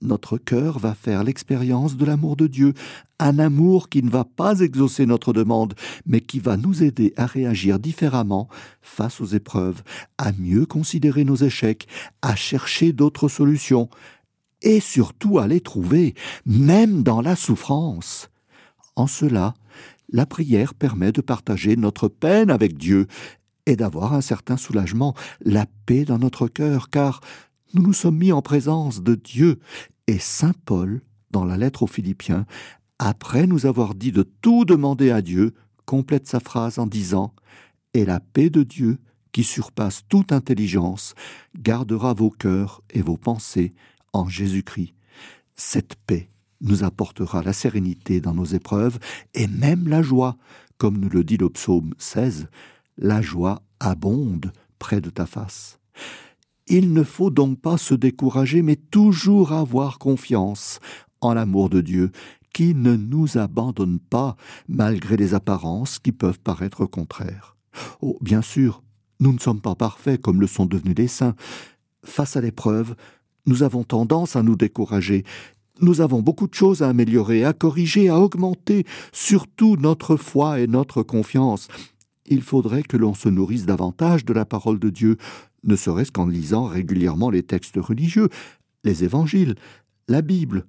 notre 0.02 0.38
cœur 0.38 0.78
va 0.78 0.94
faire 0.94 1.24
l'expérience 1.24 1.96
de 1.96 2.04
l'amour 2.04 2.36
de 2.36 2.46
Dieu, 2.46 2.74
un 3.18 3.38
amour 3.38 3.88
qui 3.88 4.02
ne 4.02 4.10
va 4.10 4.24
pas 4.24 4.60
exaucer 4.60 5.06
notre 5.06 5.32
demande, 5.32 5.74
mais 6.06 6.20
qui 6.20 6.40
va 6.40 6.56
nous 6.56 6.82
aider 6.82 7.12
à 7.16 7.26
réagir 7.26 7.78
différemment 7.78 8.48
face 8.80 9.20
aux 9.20 9.26
épreuves, 9.26 9.82
à 10.18 10.32
mieux 10.32 10.66
considérer 10.66 11.24
nos 11.24 11.36
échecs, 11.36 11.88
à 12.22 12.36
chercher 12.36 12.92
d'autres 12.92 13.28
solutions, 13.28 13.88
et 14.62 14.80
surtout 14.80 15.38
à 15.38 15.46
les 15.46 15.60
trouver, 15.60 16.14
même 16.46 17.02
dans 17.02 17.20
la 17.20 17.36
souffrance. 17.36 18.28
En 18.96 19.06
cela, 19.06 19.54
la 20.10 20.26
prière 20.26 20.74
permet 20.74 21.12
de 21.12 21.20
partager 21.20 21.76
notre 21.76 22.08
peine 22.08 22.50
avec 22.50 22.76
Dieu 22.76 23.06
et 23.66 23.76
d'avoir 23.76 24.14
un 24.14 24.22
certain 24.22 24.56
soulagement, 24.56 25.14
la 25.44 25.66
paix 25.84 26.04
dans 26.04 26.18
notre 26.18 26.48
cœur, 26.48 26.88
car 26.88 27.20
nous 27.74 27.82
nous 27.82 27.92
sommes 27.92 28.16
mis 28.16 28.32
en 28.32 28.42
présence 28.42 29.02
de 29.02 29.14
Dieu. 29.14 29.58
Et 30.06 30.18
Saint 30.18 30.54
Paul, 30.64 31.02
dans 31.30 31.44
la 31.44 31.56
lettre 31.56 31.82
aux 31.82 31.88
Philippiens, 31.88 32.46
après 32.98 33.46
nous 33.46 33.66
avoir 33.66 33.94
dit 33.94 34.12
de 34.12 34.22
tout 34.22 34.64
demander 34.64 35.10
à 35.10 35.22
Dieu, 35.22 35.54
complète 35.84 36.26
sa 36.26 36.40
phrase 36.40 36.78
en 36.78 36.86
disant 36.86 37.34
Et 37.94 38.04
la 38.04 38.20
paix 38.20 38.50
de 38.50 38.62
Dieu, 38.62 38.98
qui 39.32 39.44
surpasse 39.44 40.02
toute 40.08 40.32
intelligence, 40.32 41.14
gardera 41.58 42.14
vos 42.14 42.30
cœurs 42.30 42.82
et 42.90 43.02
vos 43.02 43.16
pensées 43.16 43.74
en 44.12 44.26
Jésus-Christ. 44.28 44.94
Cette 45.54 45.96
paix 46.06 46.30
nous 46.60 46.84
apportera 46.84 47.42
la 47.42 47.52
sérénité 47.52 48.20
dans 48.20 48.34
nos 48.34 48.46
épreuves 48.46 48.98
et 49.34 49.46
même 49.46 49.88
la 49.88 50.02
joie, 50.02 50.36
comme 50.78 50.98
nous 50.98 51.10
le 51.10 51.22
dit 51.22 51.36
le 51.36 51.50
psaume 51.50 51.94
16, 51.98 52.48
la 52.96 53.20
joie 53.20 53.62
abonde 53.78 54.52
près 54.78 55.00
de 55.00 55.10
ta 55.10 55.26
face. 55.26 55.78
Il 56.70 56.92
ne 56.92 57.02
faut 57.02 57.30
donc 57.30 57.60
pas 57.60 57.78
se 57.78 57.94
décourager, 57.94 58.62
mais 58.62 58.76
toujours 58.76 59.52
avoir 59.52 59.98
confiance 59.98 60.80
en 61.20 61.32
l'amour 61.32 61.70
de 61.70 61.80
Dieu, 61.80 62.10
qui 62.52 62.74
ne 62.74 62.94
nous 62.94 63.38
abandonne 63.38 63.98
pas 63.98 64.36
malgré 64.68 65.16
les 65.16 65.34
apparences 65.34 65.98
qui 65.98 66.12
peuvent 66.12 66.40
paraître 66.40 66.84
contraires. 66.84 67.56
Oh, 68.02 68.18
bien 68.20 68.42
sûr, 68.42 68.82
nous 69.20 69.32
ne 69.32 69.38
sommes 69.38 69.60
pas 69.60 69.74
parfaits 69.74 70.20
comme 70.20 70.40
le 70.40 70.46
sont 70.46 70.66
devenus 70.66 70.96
les 70.96 71.08
saints. 71.08 71.34
Face 72.04 72.36
à 72.36 72.40
l'épreuve, 72.40 72.94
nous 73.46 73.62
avons 73.62 73.84
tendance 73.84 74.36
à 74.36 74.42
nous 74.42 74.56
décourager. 74.56 75.24
Nous 75.80 76.00
avons 76.00 76.20
beaucoup 76.20 76.48
de 76.48 76.54
choses 76.54 76.82
à 76.82 76.88
améliorer, 76.88 77.44
à 77.44 77.52
corriger, 77.52 78.08
à 78.08 78.18
augmenter, 78.18 78.84
surtout 79.12 79.76
notre 79.76 80.16
foi 80.16 80.60
et 80.60 80.66
notre 80.66 81.02
confiance. 81.02 81.68
Il 82.26 82.42
faudrait 82.42 82.82
que 82.82 82.96
l'on 82.96 83.14
se 83.14 83.28
nourrisse 83.28 83.64
davantage 83.64 84.24
de 84.24 84.34
la 84.34 84.44
parole 84.44 84.78
de 84.78 84.90
Dieu, 84.90 85.16
ne 85.64 85.76
serait-ce 85.76 86.12
qu'en 86.12 86.26
lisant 86.26 86.64
régulièrement 86.64 87.30
les 87.30 87.42
textes 87.42 87.76
religieux, 87.76 88.28
les 88.84 89.04
évangiles, 89.04 89.54
la 90.08 90.22
Bible. 90.22 90.66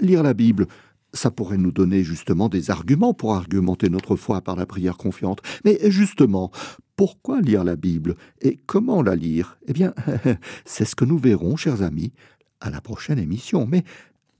Lire 0.00 0.22
la 0.22 0.34
Bible, 0.34 0.66
ça 1.12 1.30
pourrait 1.30 1.58
nous 1.58 1.72
donner 1.72 2.02
justement 2.02 2.48
des 2.48 2.70
arguments 2.70 3.14
pour 3.14 3.34
argumenter 3.34 3.90
notre 3.90 4.16
foi 4.16 4.40
par 4.40 4.56
la 4.56 4.66
prière 4.66 4.96
confiante. 4.96 5.40
Mais 5.64 5.78
justement, 5.90 6.50
pourquoi 6.96 7.40
lire 7.40 7.64
la 7.64 7.76
Bible 7.76 8.16
et 8.40 8.58
comment 8.66 9.02
la 9.02 9.14
lire? 9.14 9.58
Eh 9.66 9.72
bien, 9.72 9.94
c'est 10.64 10.84
ce 10.84 10.96
que 10.96 11.04
nous 11.04 11.18
verrons, 11.18 11.56
chers 11.56 11.82
amis, 11.82 12.12
à 12.60 12.70
la 12.70 12.80
prochaine 12.80 13.18
émission. 13.18 13.66
Mais 13.66 13.84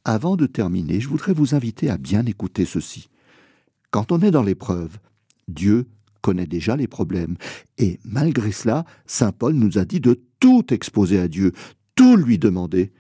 avant 0.05 0.37
de 0.37 0.47
terminer, 0.47 1.01
je 1.01 1.09
voudrais 1.09 1.33
vous 1.33 1.55
inviter 1.55 1.91
à 1.91 1.99
bien 1.99 2.25
écouter 2.27 2.65
ceci. 2.65 3.09
Quand 3.91 4.11
on 4.11 4.21
est 4.21 4.31
dans 4.31 4.43
l'épreuve, 4.43 4.99
Dieu 5.49 5.87
connaît 6.23 6.47
déjà 6.47 6.77
les 6.77 6.89
problèmes. 6.89 7.37
Et 7.77 7.99
malgré 8.05 8.53
cela, 8.53 8.85
Saint 9.05 9.33
Paul 9.33 9.55
nous 9.55 9.77
a 9.79 9.85
dit 9.85 10.01
de 10.01 10.21
tout 10.41 10.73
exposer 10.73 11.19
à 11.19 11.29
Dieu, 11.29 11.53
tout 11.95 12.17
lui 12.17 12.39
demander. 12.39 12.93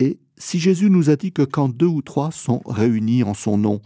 Et 0.00 0.18
si 0.36 0.58
Jésus 0.58 0.90
nous 0.90 1.08
a 1.08 1.16
dit 1.16 1.32
que 1.32 1.42
quand 1.42 1.68
deux 1.68 1.86
ou 1.86 2.02
trois 2.02 2.30
sont 2.30 2.60
réunis 2.66 3.22
en 3.22 3.34
son 3.34 3.56
nom, 3.56 3.80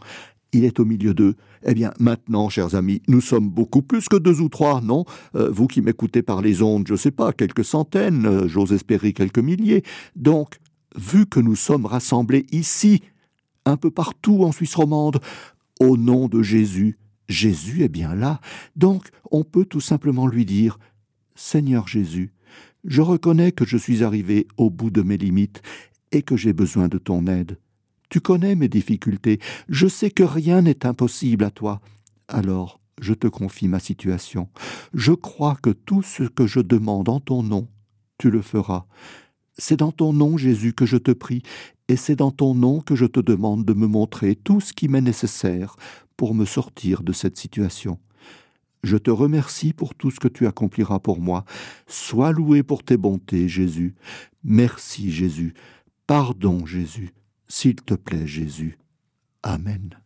il 0.52 0.64
est 0.64 0.80
au 0.80 0.84
milieu 0.84 1.14
d'eux. 1.14 1.36
Eh 1.64 1.74
bien, 1.74 1.92
maintenant, 2.00 2.48
chers 2.48 2.74
amis, 2.74 3.02
nous 3.06 3.20
sommes 3.20 3.50
beaucoup 3.50 3.82
plus 3.82 4.08
que 4.08 4.16
deux 4.16 4.40
ou 4.40 4.48
trois, 4.48 4.80
non? 4.80 5.04
Euh, 5.34 5.50
Vous 5.50 5.66
qui 5.66 5.82
m'écoutez 5.82 6.22
par 6.22 6.40
les 6.40 6.62
ondes, 6.62 6.86
je 6.86 6.94
ne 6.94 6.98
sais 6.98 7.10
pas, 7.10 7.32
quelques 7.32 7.64
centaines, 7.64 8.26
euh, 8.26 8.48
j'ose 8.48 8.72
espérer 8.72 9.12
quelques 9.12 9.38
milliers. 9.38 9.82
Donc, 10.16 10.58
vu 10.96 11.26
que 11.26 11.40
nous 11.40 11.56
sommes 11.56 11.84
rassemblés 11.84 12.46
ici, 12.50 13.02
un 13.66 13.76
peu 13.76 13.90
partout 13.90 14.44
en 14.44 14.52
Suisse 14.52 14.74
romande, 14.74 15.20
au 15.80 15.96
nom 15.96 16.28
de 16.28 16.42
Jésus, 16.42 16.98
Jésus 17.28 17.82
est 17.82 17.88
bien 17.88 18.14
là, 18.14 18.40
donc 18.76 19.08
on 19.30 19.44
peut 19.44 19.64
tout 19.64 19.80
simplement 19.80 20.26
lui 20.26 20.44
dire 20.44 20.78
Seigneur 21.34 21.86
Jésus, 21.86 22.32
je 22.84 23.02
reconnais 23.02 23.52
que 23.52 23.66
je 23.66 23.76
suis 23.76 24.02
arrivé 24.02 24.46
au 24.56 24.70
bout 24.70 24.90
de 24.90 25.02
mes 25.02 25.16
limites 25.16 25.62
et 26.12 26.22
que 26.22 26.36
j'ai 26.36 26.52
besoin 26.52 26.88
de 26.88 26.98
ton 26.98 27.26
aide. 27.26 27.58
Tu 28.08 28.20
connais 28.20 28.54
mes 28.54 28.68
difficultés, 28.68 29.38
je 29.68 29.86
sais 29.86 30.10
que 30.10 30.22
rien 30.22 30.62
n'est 30.62 30.86
impossible 30.86 31.44
à 31.44 31.50
toi. 31.50 31.80
Alors 32.28 32.80
je 33.00 33.14
te 33.14 33.26
confie 33.26 33.68
ma 33.68 33.80
situation. 33.80 34.48
Je 34.94 35.12
crois 35.12 35.56
que 35.62 35.70
tout 35.70 36.02
ce 36.02 36.24
que 36.24 36.46
je 36.46 36.60
demande 36.60 37.08
en 37.08 37.20
ton 37.20 37.42
nom, 37.42 37.68
tu 38.18 38.30
le 38.30 38.42
feras. 38.42 38.86
C'est 39.58 39.76
dans 39.76 39.92
ton 39.92 40.12
nom, 40.12 40.36
Jésus, 40.36 40.72
que 40.72 40.86
je 40.86 40.96
te 40.96 41.10
prie, 41.10 41.42
et 41.88 41.96
c'est 41.96 42.16
dans 42.16 42.30
ton 42.30 42.54
nom 42.54 42.80
que 42.80 42.94
je 42.94 43.06
te 43.06 43.20
demande 43.20 43.64
de 43.64 43.74
me 43.74 43.86
montrer 43.86 44.36
tout 44.36 44.60
ce 44.60 44.72
qui 44.72 44.88
m'est 44.88 45.00
nécessaire 45.00 45.76
pour 46.16 46.34
me 46.34 46.44
sortir 46.44 47.02
de 47.02 47.12
cette 47.12 47.36
situation. 47.36 47.98
Je 48.84 48.96
te 48.96 49.10
remercie 49.10 49.72
pour 49.72 49.94
tout 49.94 50.10
ce 50.10 50.20
que 50.20 50.28
tu 50.28 50.46
accompliras 50.46 51.00
pour 51.00 51.20
moi. 51.20 51.44
Sois 51.86 52.32
loué 52.32 52.62
pour 52.62 52.84
tes 52.84 52.96
bontés, 52.96 53.48
Jésus. 53.48 53.94
Merci, 54.44 55.10
Jésus. 55.10 55.54
Pardon, 56.06 56.64
Jésus. 56.64 57.12
S'il 57.48 57.76
te 57.76 57.94
plaît, 57.94 58.26
Jésus. 58.26 58.78
Amen. 59.42 59.98